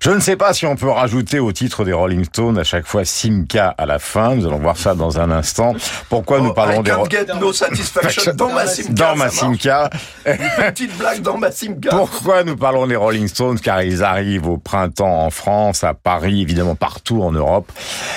[0.00, 2.86] Je ne sais pas si on peut rajouter au titre des Rolling Stones à chaque
[2.86, 4.36] fois Simca à la fin.
[4.36, 5.74] Nous allons voir ça dans un instant.
[6.08, 8.92] Pourquoi nous parlons I des can't Ro- get no satisfaction dans ma Simca.
[8.92, 9.28] dans ma.
[9.28, 9.90] Simca.
[10.24, 11.90] Petite blague dans ma Simca.
[11.90, 13.58] Pourquoi nous parlons des Rolling Stones?
[13.58, 17.70] Car ils arrivent au printemps en France, à Paris, évidemment partout en Europe,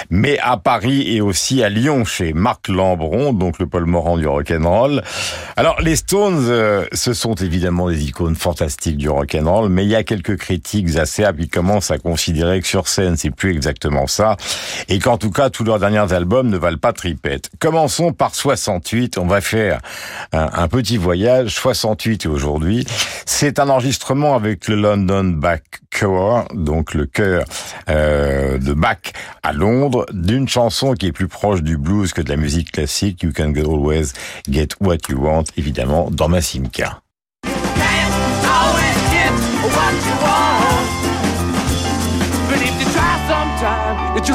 [0.10, 4.28] mais à Paris et aussi à Lyon chez Marc Lambron, donc le Paul Morand du
[4.28, 5.02] rock'n'roll.
[5.58, 9.96] Alors les Stones, euh, ce sont évidemment des icônes fantastiques du rock'n'roll, mais il y
[9.96, 14.38] a quelques critiques acerbes qui commencent à considérer que sur scène c'est plus exactement ça,
[14.88, 17.50] et qu'en tout cas tous leurs derniers albums ne valent pas tripette.
[17.60, 19.80] Commençons par 68, on va faire
[20.32, 22.86] un, petit voyage, 68 et aujourd'hui.
[23.26, 25.62] C'est un enregistrement avec le London Bach
[25.92, 27.46] Choir, donc le chœur
[27.90, 29.14] euh, de Bach
[29.44, 33.24] à Londres, d'une chanson qui est plus proche du blues que de la musique classique,
[33.24, 34.14] You Can Always
[34.50, 37.01] Get What You Want, évidemment, dans Massimka.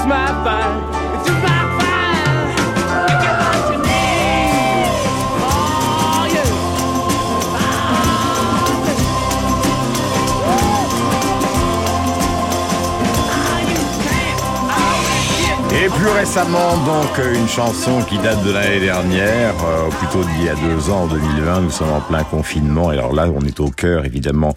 [0.09, 0.96] Sometime, it
[15.79, 20.49] Et plus récemment, donc, une chanson qui date de l'année dernière, euh, plutôt d'il y
[20.49, 21.61] a deux ans, en 2020.
[21.61, 22.93] Nous sommes en plein confinement.
[22.93, 24.57] Et alors là, on est au cœur, évidemment,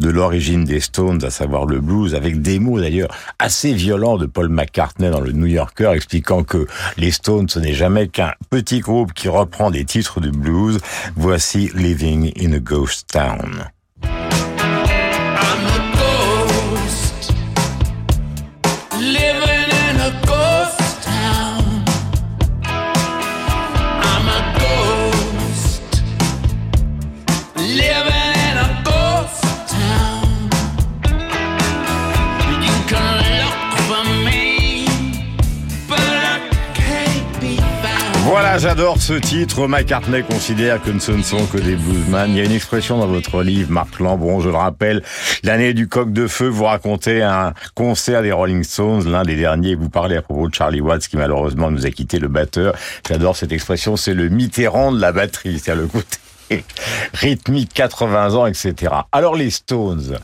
[0.00, 4.26] de l'origine des Stones, à savoir le blues, avec des mots d'ailleurs assez violents de
[4.26, 8.80] Paul McCartney dans le New Yorker, expliquant que les Stones, ce n'est jamais qu'un petit
[8.80, 10.80] groupe qui reprend des titres de blues.
[11.14, 13.70] Voici Living in a Ghost Town.
[38.56, 39.68] Voilà, j'adore ce titre.
[39.68, 42.30] McCartney considère que ce ne sont que des bluesman.
[42.30, 45.02] Il y a une expression dans votre livre, Marc Lambron, je le rappelle.
[45.42, 49.74] L'année du coq de feu, vous racontez un concert des Rolling Stones, l'un des derniers.
[49.74, 52.74] Vous parlez à propos de Charlie Watts, qui malheureusement nous a quitté le batteur.
[53.06, 53.98] J'adore cette expression.
[53.98, 55.60] C'est le Mitterrand de la batterie.
[55.62, 56.16] C'est le côté
[57.12, 58.94] rythmique, 80 ans, etc.
[59.12, 60.18] Alors les Stones,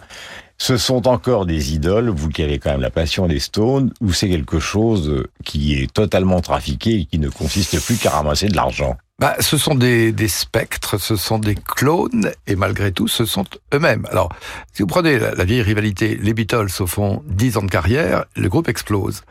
[0.63, 4.13] ce sont encore des idoles, vous qui avez quand même la passion des Stones, ou
[4.13, 8.55] c'est quelque chose qui est totalement trafiqué et qui ne consiste plus qu'à ramasser de
[8.55, 8.97] l'argent?
[9.19, 13.45] Bah, ce sont des, des spectres, ce sont des clones, et malgré tout, ce sont
[13.75, 14.07] eux-mêmes.
[14.09, 14.29] Alors,
[14.73, 18.27] si vous prenez la, la vieille rivalité, les Beatles au fond 10 ans de carrière,
[18.37, 19.23] le groupe explose.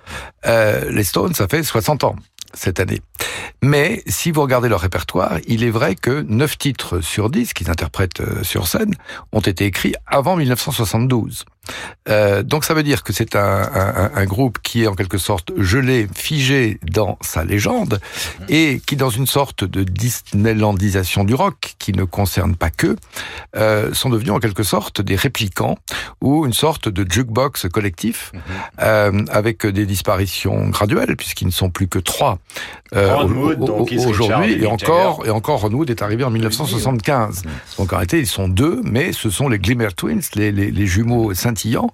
[0.47, 2.17] Euh, les Stones, ça fait 60 ans
[2.53, 3.01] cette année.
[3.63, 7.69] Mais si vous regardez leur répertoire, il est vrai que 9 titres sur 10 qu'ils
[7.69, 8.95] interprètent euh, sur scène
[9.31, 11.45] ont été écrits avant 1972.
[12.09, 15.19] Euh, donc ça veut dire que c'est un, un, un, groupe qui est en quelque
[15.19, 17.99] sorte gelé, figé dans sa légende,
[18.49, 22.95] et qui dans une sorte de Disneylandisation du rock, qui ne concerne pas que,
[23.55, 25.77] euh, sont devenus en quelque sorte des réplicants,
[26.21, 28.31] ou une sorte de jukebox collectif,
[28.81, 32.39] euh, avec des disparitions graduelles, puisqu'ils ne sont plus que trois
[32.95, 33.15] euh,
[34.07, 37.43] aujourd'hui, et encore, et encore Ron Wood est arrivé en 1975.
[37.77, 40.87] Donc en réalité, ils sont deux, mais ce sont les Glimmer Twins, les, les, les
[40.87, 41.91] jumeaux scintillants,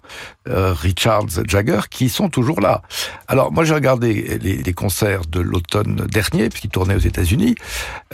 [0.48, 2.82] euh, Richards, Jagger, qui sont toujours là.
[3.28, 7.56] Alors moi j'ai regardé les, les concerts de l'automne dernier, puisqu'ils tournaient aux États-Unis.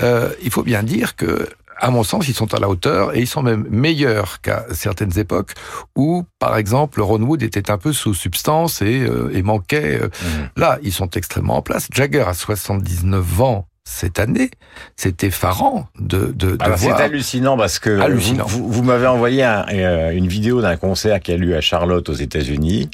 [0.02, 3.20] Euh, il faut bien dire que à mon sens, ils sont à la hauteur et
[3.20, 5.54] ils sont même meilleurs qu'à certaines époques
[5.96, 10.00] où, par exemple, Ron Wood était un peu sous substance et, euh, et manquait.
[10.02, 10.10] euh,
[10.56, 11.88] Là, ils sont extrêmement en place.
[11.92, 14.50] Jagger a 79 ans cette année.
[14.96, 18.46] C'est effarant de, de, de Alors, C'est hallucinant parce que Hallucinant.
[18.48, 21.62] vous, vous- vous m'avez envoyé un- euh, une vidéo d'un concert qui a lieu à
[21.62, 22.90] Charlotte aux États-Unis.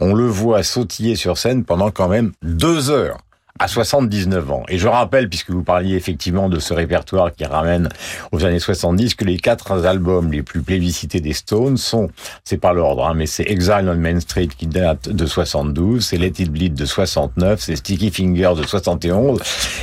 [0.00, 3.18] On le voit sautiller sur scène pendant quand même deux heures
[3.58, 4.62] à 79 ans.
[4.68, 7.88] Et je rappelle, puisque vous parliez effectivement de ce répertoire qui ramène
[8.32, 12.08] aux années 70, que les quatre albums les plus plébiscités des Stones sont,
[12.44, 16.16] c'est pas l'ordre, hein, mais c'est Exile on Main Street qui date de 72, c'est
[16.16, 19.40] Let It Bleed de 69, c'est Sticky Fingers de 71,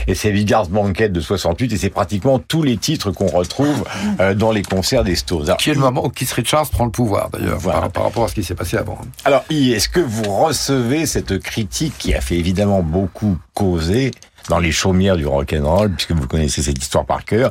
[0.07, 3.83] et c'est Vigars Banquet de 68, et c'est pratiquement tous les titres qu'on retrouve
[4.19, 5.43] euh, dans les concerts des Stones.
[5.45, 7.81] Alors, Qui est le moment où Keith Richards prend le pouvoir, d'ailleurs, Voilà.
[7.81, 8.97] par, par rapport à ce qui s'est passé avant.
[9.25, 14.11] Alors, est-ce que vous recevez cette critique qui a fait évidemment beaucoup causer
[14.49, 17.49] dans les chaumières du rock'n'roll, puisque vous connaissez cette histoire par cœur,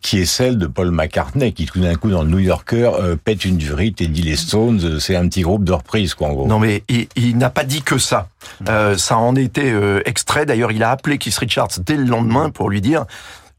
[0.00, 3.16] qui est celle de Paul McCartney, qui tout d'un coup dans le New Yorker euh,
[3.22, 6.28] pète une durite et dit les Stones, euh, c'est un petit groupe de reprise, quoi,
[6.28, 6.46] en gros.
[6.46, 8.28] Non mais il, il n'a pas dit que ça.
[8.68, 10.46] Euh, ça en était euh, extrait.
[10.46, 13.04] D'ailleurs, il a appelé Keith Richards dès le lendemain pour lui dire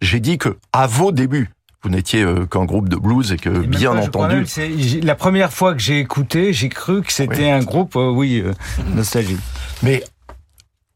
[0.02, 1.52] j'ai dit que à vos débuts,
[1.84, 4.46] vous n'étiez qu'un groupe de blues et que bien entendu.
[4.78, 8.42] j'ai- la première fois que j'ai écouté, j'ai cru que c'était un groupe, euh, oui,
[8.44, 8.54] euh,
[8.96, 9.38] nostalgique.
[9.84, 10.04] Mais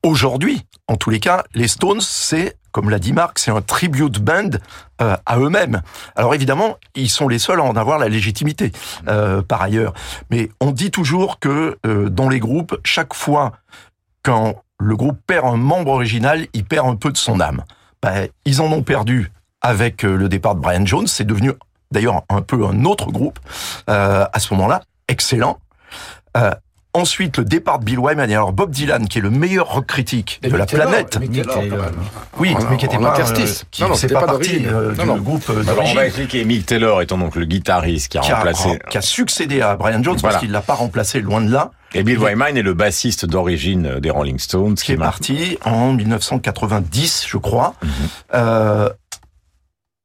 [0.08, 4.20] aujourd'hui, en tous les cas, les Stones, c'est, comme l'a dit Marc, c'est un tribute
[4.20, 4.50] band
[5.02, 5.82] euh, à eux-mêmes.
[6.16, 8.72] Alors évidemment, ils sont les seuls à en avoir la légitimité,
[9.08, 9.94] euh, par ailleurs.
[10.32, 13.52] Mais on dit toujours que euh, dans les groupes, chaque fois
[14.24, 17.64] quand le groupe perd un membre original, il perd un peu de son âme.
[18.02, 19.32] Ben, ils en ont perdu
[19.62, 21.08] avec euh, le départ de Brian Jones.
[21.08, 21.52] C'est devenu
[21.92, 23.40] d'ailleurs un peu un autre groupe
[23.90, 25.60] euh, à ce moment-là, excellent.
[26.98, 29.86] Ensuite, le départ de Bill Wyman et alors Bob Dylan, qui est le meilleur rock
[29.86, 31.20] critique de la planète.
[32.40, 33.62] Oui, mais qui était pas, interstice.
[33.62, 35.18] euh, qui Non, non, c'est pas, parti euh, Non, du non.
[35.18, 38.32] groupe euh, Alors, on va expliquer Mick Taylor étant donc le guitariste qui a qui
[38.32, 38.80] a, remplacé.
[38.90, 40.34] qui a succédé à Brian Jones Voilà.
[40.36, 41.70] parce qu'il l'a pas remplacé loin de là.
[41.94, 47.26] Et Bill Wyman est le bassiste d'origine des Rolling Stones, qui est parti en 1990,
[47.28, 47.76] je crois.
[47.84, 47.90] Mhm.
[48.34, 48.90] Euh,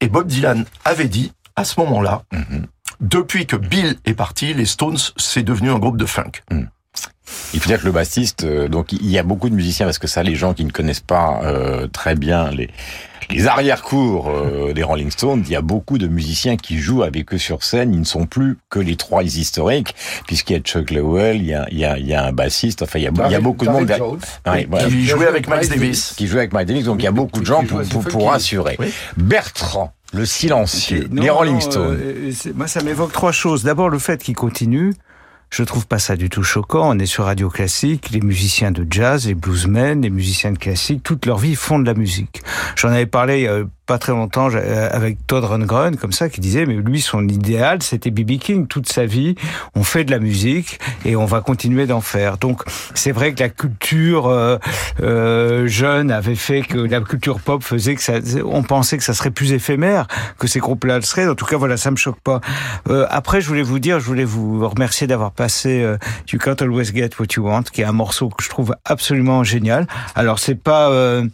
[0.03, 2.67] et Bob Dylan avait dit à ce moment-là, Mhm.
[3.01, 6.33] depuis que Bill est parti, les Stones c'est devenu un groupe de funk.
[7.55, 9.99] Il faut dire que le bassiste, euh, donc il y a beaucoup de musiciens parce
[9.99, 12.69] que ça, les gens qui ne connaissent pas euh, très bien les
[13.31, 17.33] les arrière-cours euh, des Rolling Stones, il y a beaucoup de musiciens qui jouent avec
[17.33, 17.95] eux sur scène.
[17.95, 19.95] Ils ne sont plus que les trois historiques,
[20.27, 22.33] puisqu'il y a Chuck Lowell, il y a, il y a, il y a un
[22.33, 22.83] bassiste.
[22.83, 23.91] Enfin, il y a, il y a beaucoup de monde.
[24.47, 24.87] Ouais, voilà.
[24.89, 26.15] Qui jouait avec Miles Davis.
[26.17, 26.85] Qui jouait avec Miles Davis.
[26.85, 28.77] Donc il y a beaucoup de gens pour, pour, pour assurer.
[29.17, 29.93] Bertrand.
[30.13, 31.99] Le silencieux, Non, les Rolling non, Stones.
[31.99, 33.63] euh, c'est- moi, ça m'évoque trois choses.
[33.63, 34.93] D'abord, le fait qu'ils continuent.
[35.53, 36.97] Je trouve pas ça du tout choquant.
[36.97, 38.09] On est sur Radio Classique.
[38.09, 41.85] Les musiciens de jazz, les bluesmen, les musiciens de classique, toute leur vie font de
[41.85, 42.43] la musique.
[42.75, 46.67] J'en avais parlé a pas très longtemps euh, avec Todd Rundgren, comme ça, qui disait,
[46.67, 48.39] mais lui, son idéal, c'était B.B.
[48.39, 48.67] King.
[48.67, 49.35] Toute sa vie,
[49.75, 52.39] on fait de la musique et on va continuer d'en faire.
[52.39, 52.63] Donc,
[52.95, 54.59] c'est vrai que la culture euh,
[55.01, 58.15] euh, jeune avait fait que la culture pop faisait que ça,
[58.45, 60.07] on pensait que ça serait plus éphémère
[60.39, 61.29] que ces groupes-là le seraient.
[61.29, 62.41] En tout cas, voilà, ça me choque pas.
[62.89, 65.97] Euh, après, je voulais vous dire, je voulais vous remercier d'avoir passé euh,
[66.33, 69.45] You Can't Always Get What You Want, qui est un morceau que je trouve absolument
[69.45, 69.87] génial.
[70.15, 71.27] Alors, c'est pas euh,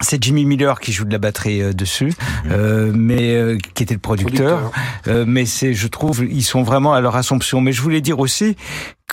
[0.00, 2.12] c'est Jimmy Miller qui joue de la batterie euh, dessus,
[2.50, 4.72] euh, mais euh, qui était le producteur.
[5.06, 7.60] Euh, mais c'est, je trouve, ils sont vraiment à leur assomption.
[7.60, 8.56] Mais je voulais dire aussi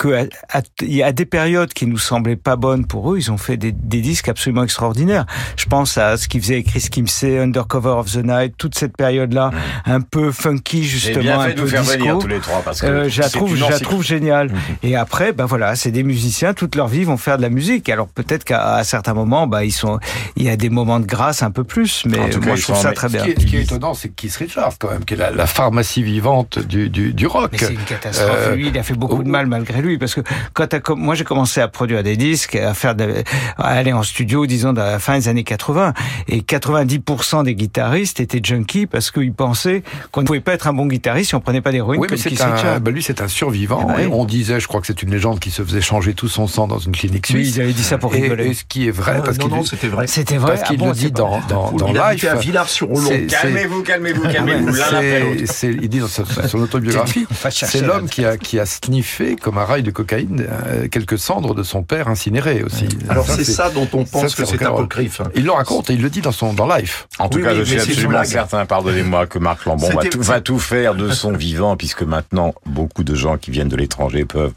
[0.02, 3.18] que à, à- il y a des périodes qui nous semblaient pas bonnes pour eux,
[3.18, 5.26] ils ont fait des, des disques absolument extraordinaires.
[5.56, 9.50] Je pense à ce qu'ils faisaient Chris Kimsey, Undercover of the Night, toute cette période-là,
[9.86, 11.98] un peu funky justement, bien un fait de peu nous faire disco.
[11.98, 14.50] venir tous les trois parce que Euh, je la trouve, je la trouve géniale.
[14.82, 17.88] Et après, ben voilà, c'est des musiciens toute leur vie vont faire de la musique.
[17.88, 20.00] Alors peut-être qu'à à certains moments, bah ils sont,
[20.36, 22.56] il y a des moments de grâce un peu plus, mais En tout cas, moi
[22.56, 23.24] je trouve ça très ce bien.
[23.24, 25.46] qui est- Ce qui est étonnant, c'est Keith Richards, quand même, qui est la, la
[25.46, 27.50] pharmacie vivante du, du, du rock.
[27.52, 28.30] Mais c'est une catastrophe.
[28.32, 30.20] Euh, lui, il a fait beaucoup de mal malgré lui, parce que
[30.54, 33.22] quand moi j'ai commencé à produire des disques, à faire, de,
[33.58, 35.92] à aller en studio, disons, à la fin des années 80,
[36.28, 40.72] et 90% des guitaristes étaient junkies parce qu'ils pensaient qu'on ne pouvait pas être un
[40.72, 43.28] bon guitariste si on prenait pas d'héroïne Oui, mais c'est un, bah lui, c'est un
[43.28, 43.86] survivant.
[43.88, 44.04] Ah ouais.
[44.04, 46.46] Et on disait, je crois que c'est une légende qui se faisait changer tout son
[46.46, 47.56] sang dans une clinique Oui, suisse.
[47.56, 48.46] ils avaient dit ça pour Et- rigoler.
[48.48, 50.06] Et, ce qui est vrai, Ah, parce non, qu'il non, c'était vrai.
[50.06, 50.54] C'était vrai.
[50.56, 52.24] Parce qu'il Ah bon, le dit dans, dans, dans Il Life.
[52.24, 52.36] à.
[52.66, 55.54] C'est- c'est- Calmez-vous, calmez-vous, Ah calmez-vous, l'un après l'autre.
[55.64, 59.82] il dit dans son, autobiographie, c'est l'homme qui a, qui a sniffé comme un rail
[59.82, 62.88] de cocaïne euh, quelques cendres de son père incinéré aussi.
[63.08, 65.22] Alors c'est ça dont on pense que c'est apocryphe.
[65.34, 67.08] Il le raconte et il le dit dans son dans Life.
[67.18, 70.58] En tout Oui, cas, oui, je suis absolument certain, pardonnez-moi, que Marc Lambon va tout,
[70.58, 74.52] faire de son vivant, puisque maintenant, beaucoup de gens qui viennent de l'étranger peuvent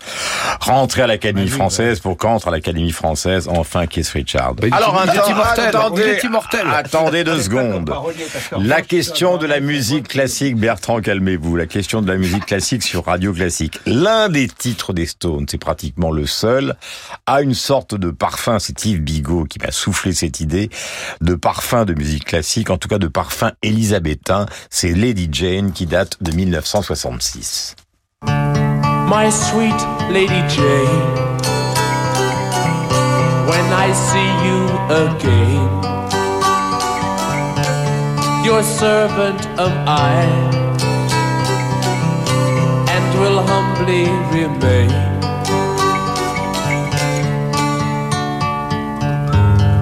[0.60, 4.56] rentrer à l'Académie française pour qu'entre à l'Académie française, enfin, Keith Richard?
[4.56, 4.98] Bah, Alors,
[6.74, 7.94] attendez deux secondes.
[8.60, 11.56] La question de la musique classique, Bertrand, calmez-vous.
[11.56, 13.80] La question de la musique classique sur Radio Classique.
[13.86, 16.76] L'un des titres des Stones, c'est pratiquement le seul,
[17.26, 20.70] a une sorte de parfum, c'est Yves Bigot qui m'a soufflé cette idée,
[21.22, 24.46] de parfum de musique classique, en tout cas de parfum élisabétain.
[24.70, 27.76] C'est Lady Jane qui date de 1966.
[29.08, 29.80] my sweet
[30.10, 31.06] Lady Jane.
[33.50, 34.60] When I see you
[35.06, 35.70] again,
[38.44, 40.65] your servant am I,
[43.20, 44.90] will humbly remain.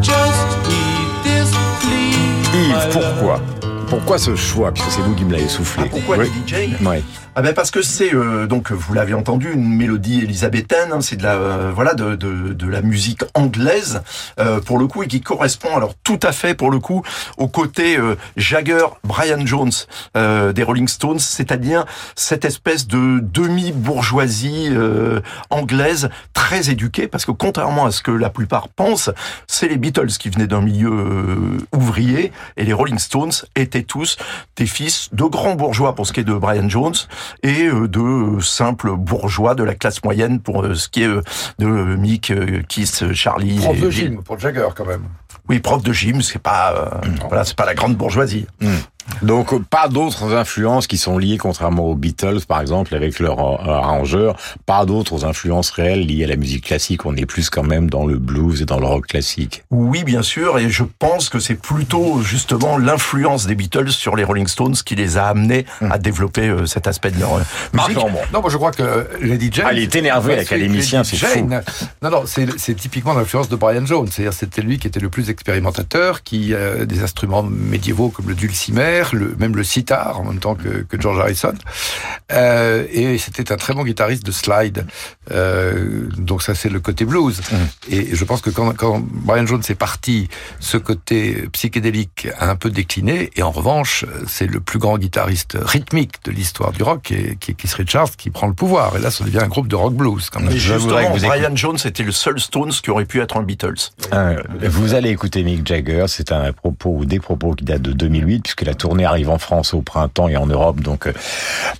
[0.02, 0.50] Just
[1.24, 2.14] this plea,
[2.54, 3.62] Yves, pourquoi
[3.94, 5.84] Pourquoi ce choix Puisque c'est vous qui me l'avez soufflé.
[5.86, 6.26] Ah, pourquoi Oui.
[6.26, 7.04] Lady Jane Ouais.
[7.36, 11.16] Ah ben parce que c'est euh, donc vous l'avez entendu une mélodie élisabéthaine, hein, c'est
[11.16, 14.04] de la euh, voilà de, de, de la musique anglaise
[14.39, 17.02] euh, pour le coup et qui correspond alors tout à fait pour le coup
[17.38, 19.72] au côté euh, Jagger Brian Jones
[20.16, 21.86] euh, des Rolling Stones, c'est-à-dire
[22.16, 25.20] cette espèce de demi bourgeoisie euh,
[25.50, 29.10] anglaise très éduquée parce que contrairement à ce que la plupart pensent,
[29.48, 34.18] c'est les Beatles qui venaient d'un milieu euh, ouvrier et les Rolling Stones étaient tous
[34.56, 36.94] des fils de grands bourgeois pour ce qui est de Brian Jones
[37.42, 41.22] et euh, de simples bourgeois de la classe moyenne pour euh, ce qui est euh,
[41.60, 42.34] de Mick,
[42.68, 43.58] Keith, Charlie.
[43.58, 45.04] Prof et de gym pour Jagger quand même.
[45.50, 48.48] Oui, prof de gym, c'est pas euh, voilà, c'est pas la grande bourgeoisie.
[49.22, 53.58] Donc pas d'autres influences qui sont liées, contrairement aux Beatles par exemple, avec leur euh,
[53.74, 54.36] arrangeur,
[54.66, 57.06] pas d'autres influences réelles liées à la musique classique.
[57.06, 59.64] On est plus quand même dans le blues et dans le rock classique.
[59.72, 64.24] Oui, bien sûr, et je pense que c'est plutôt justement l'influence des Beatles sur les
[64.24, 67.41] Rolling Stones qui les a amenés à développer euh, cet aspect de leur euh,
[67.74, 68.04] Marc musique.
[68.04, 68.20] Lambon.
[68.34, 69.66] Non, moi je crois que Lady Jane.
[69.70, 71.62] Ah, il est énervé, Ouais, l'académicien, Lady c'est Jane-
[72.01, 74.08] Non, non, c'est c'est typiquement l'influence de Brian Jones.
[74.12, 78.36] C'est-à-dire, c'était lui qui était le plus expérimentateur, qui euh, des instruments médiévaux comme le
[78.36, 81.54] dulcimer, Le, même le sitar en même temps que, que George Harrison.
[82.32, 84.86] Euh, et c'était un très bon guitariste de slide.
[85.32, 87.39] Euh, donc ça c'est le côté blues.
[87.39, 87.56] Mmh.
[87.89, 90.28] Et je pense que quand, quand Brian Jones est parti,
[90.60, 93.32] ce côté psychédélique a un peu décliné.
[93.36, 97.36] Et en revanche, c'est le plus grand guitariste rythmique de l'histoire du rock, qui est,
[97.39, 98.96] qui est Keith Richards, qui prend le pouvoir.
[98.98, 100.30] Et là, ça devient un groupe de rock blues.
[100.30, 100.52] Quand même.
[100.52, 103.91] Et justement, Brian Jones était le seul Stones qui aurait pu être un Beatles.
[104.14, 107.94] Euh, vous allez écouter Mick Jagger, c'est un propos ou des propos qui datent de
[107.94, 111.14] 2008, puisque la tournée arrive en France au printemps et en Europe, donc euh,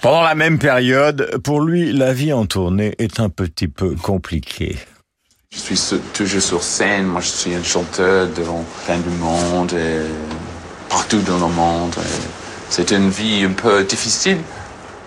[0.02, 1.38] pendant la même période.
[1.44, 4.78] Pour lui, la vie en tournée est un petit peu compliquée.
[5.52, 10.00] Je suis toujours sur scène, moi je suis un chanteur devant plein de monde, et
[10.90, 11.94] partout dans le monde.
[12.70, 14.38] C'est une vie un peu difficile,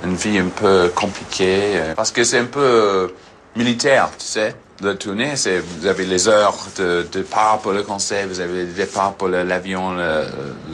[0.04, 3.08] une vie un peu compliquée, euh, parce que c'est un peu euh,
[3.56, 4.54] militaire, tu sais.
[4.82, 8.72] La tournée, c'est vous avez les heures de départ pour le concert, vous avez le
[8.72, 10.24] départ pour l'avion le,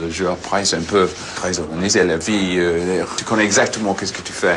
[0.00, 2.57] le jour après, c'est un peu très organisé la vie.
[2.59, 4.57] euh, tu connais exactement qu'est-ce que tu fais.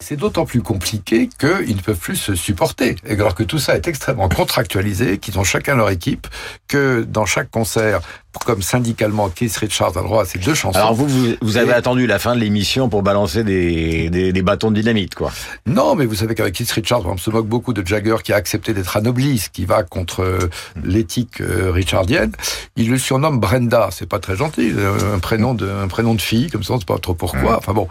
[0.00, 2.96] C'est d'autant plus compliqué qu'ils ne peuvent plus se supporter.
[3.06, 6.26] Et alors que tout ça est extrêmement contractualisé, qu'ils ont chacun leur équipe,
[6.68, 8.00] que dans chaque concert,
[8.44, 10.78] comme syndicalement, Keith Richards a le droit à ses deux chansons.
[10.78, 14.34] Alors vous, vous, vous avez Et- attendu la fin de l'émission pour balancer des, des,
[14.34, 15.32] des bâtons de dynamite, quoi.
[15.64, 18.36] Non, mais vous savez qu'avec Keith Richards, on se moque beaucoup de Jagger qui a
[18.36, 20.50] accepté d'être anobli, ce qui va contre euh,
[20.84, 22.32] l'éthique euh, richardienne.
[22.76, 26.20] Il le surnomme Brenda, c'est pas très gentil, euh, un prénom de, un prénom de
[26.20, 27.56] fille, comme ça on sait pas trop pourquoi.
[27.56, 27.88] Enfin bon.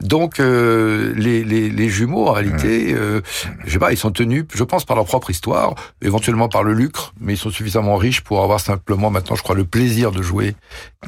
[0.00, 3.20] Donc, euh, les, les, les jumeaux, en réalité, euh,
[3.64, 6.74] je sais pas, ils sont tenus, je pense, par leur propre histoire, éventuellement par le
[6.74, 10.22] lucre, mais ils sont suffisamment riches pour avoir simplement maintenant, je crois, le plaisir de
[10.22, 10.54] jouer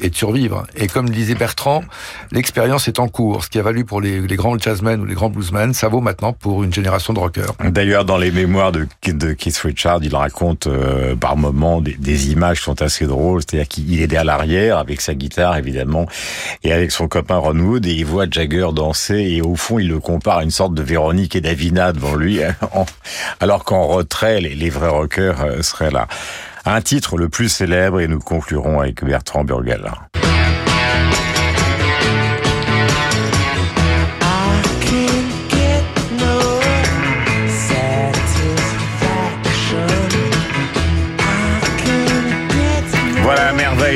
[0.01, 0.65] et de survivre.
[0.75, 1.83] Et comme disait Bertrand,
[2.31, 3.43] l'expérience est en cours.
[3.43, 6.01] Ce qui a valu pour les, les grands jazzmen ou les grands bluesmen, ça vaut
[6.01, 7.53] maintenant pour une génération de rockers.
[7.63, 12.31] D'ailleurs, dans les mémoires de, de Keith Richards, il raconte euh, par moments des, des
[12.31, 13.41] images qui sont assez drôles.
[13.41, 16.05] C'est-à-dire qu'il est derrière l'arrière avec sa guitare, évidemment,
[16.63, 19.89] et avec son copain Ron Wood, et il voit Jagger danser, et au fond, il
[19.89, 22.55] le compare une sorte de Véronique et Davina devant lui, hein,
[23.39, 26.07] alors qu'en retrait, les, vrais rockers euh, seraient là.
[26.65, 29.91] Un titre le plus célèbre, et nous conclurons avec Bertrand Burgal.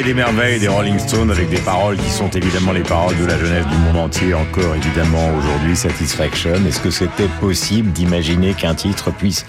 [0.03, 3.39] Des merveilles des Rolling Stones avec des paroles qui sont évidemment les paroles de la
[3.39, 6.53] jeunesse du monde entier, encore évidemment aujourd'hui Satisfaction.
[6.67, 9.45] Est-ce que c'était possible d'imaginer qu'un titre puisse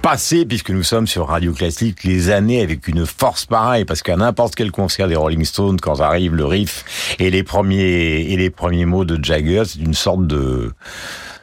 [0.00, 3.86] passer, puisque nous sommes sur Radio Classique, les années avec une force pareille?
[3.86, 8.30] Parce qu'à n'importe quel concert des Rolling Stones, quand arrive le riff et les premiers,
[8.30, 10.70] et les premiers mots de Jagger, c'est une sorte de,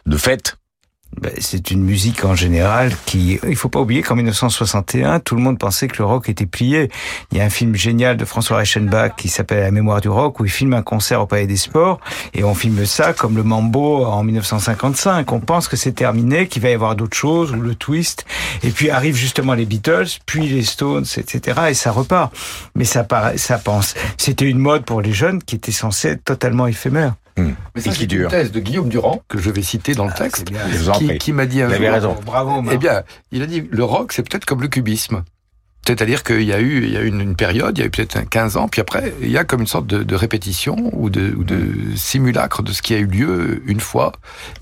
[0.06, 0.56] de fête.
[1.22, 5.42] Ben, c'est une musique en général qui, il faut pas oublier qu'en 1961, tout le
[5.42, 6.90] monde pensait que le rock était plié.
[7.32, 10.40] Il y a un film génial de François Reichenbach qui s'appelle La mémoire du rock
[10.40, 12.00] où il filme un concert au Palais des Sports
[12.34, 15.32] et on filme ça comme le Mambo en 1955.
[15.32, 18.26] On pense que c'est terminé, qu'il va y avoir d'autres choses ou le twist.
[18.64, 21.62] Et puis arrivent justement les Beatles, puis les Stones, etc.
[21.70, 22.36] et ça repart.
[22.76, 23.06] Mais ça
[23.38, 23.96] ça pense.
[24.18, 27.14] C'était une mode pour les jeunes qui était censée être totalement éphémère.
[27.38, 30.48] Mais ça, c'est une thèse de Guillaume Durand, que je vais citer dans le texte,
[30.98, 32.16] qui, qui m'a dit un jour- raison.
[32.26, 35.24] Bravo, Eh bien, il a dit, le rock, c'est peut-être comme le cubisme.
[35.88, 37.90] C'est-à-dire qu'il y a eu, il y a eu une, période, il y a eu
[37.92, 40.76] peut-être un 15 ans, puis après, il y a comme une sorte de, de répétition
[40.94, 41.58] ou de, ou de
[41.96, 44.12] simulacre de ce qui a eu lieu une fois.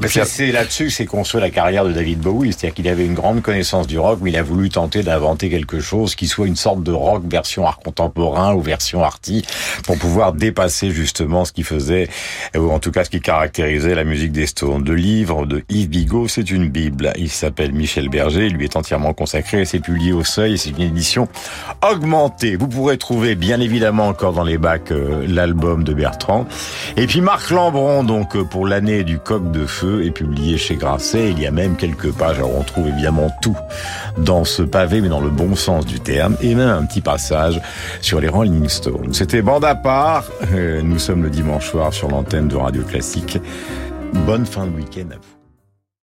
[0.09, 3.13] C'est- c'est là-dessus que s'est construit la carrière de David Bowie, c'est-à-dire qu'il avait une
[3.13, 6.55] grande connaissance du rock, mais il a voulu tenter d'inventer quelque chose qui soit une
[6.57, 9.45] sorte de rock version art contemporain ou version arty,
[9.85, 12.09] pour pouvoir dépasser justement ce qui faisait,
[12.57, 14.83] ou en tout cas ce qui caractérisait la musique des Stones.
[14.85, 17.13] Le livre de Yves Bigot, c'est une bible.
[17.17, 20.93] Il s'appelle Michel Berger, il lui est entièrement consacré, c'est publié au Seuil, c'est une
[21.13, 21.27] édition
[21.87, 22.55] augmentée.
[22.55, 26.45] Vous pourrez trouver bien évidemment encore dans les bacs euh, l'album de Bertrand.
[26.97, 30.75] Et puis Marc Lambron, donc euh, pour l'année du coq de feu, est publié chez
[30.75, 31.31] Grasset.
[31.31, 33.57] Il y a même quelques pages, alors on trouve évidemment tout
[34.17, 37.61] dans ce pavé, mais dans le bon sens du terme, et même un petit passage
[38.01, 39.13] sur les Rolling Stones.
[39.13, 40.25] C'était bande à part.
[40.53, 43.37] Euh, Nous sommes le dimanche soir sur l'antenne de Radio Classique.
[44.25, 45.32] Bonne fin de week-end à vous.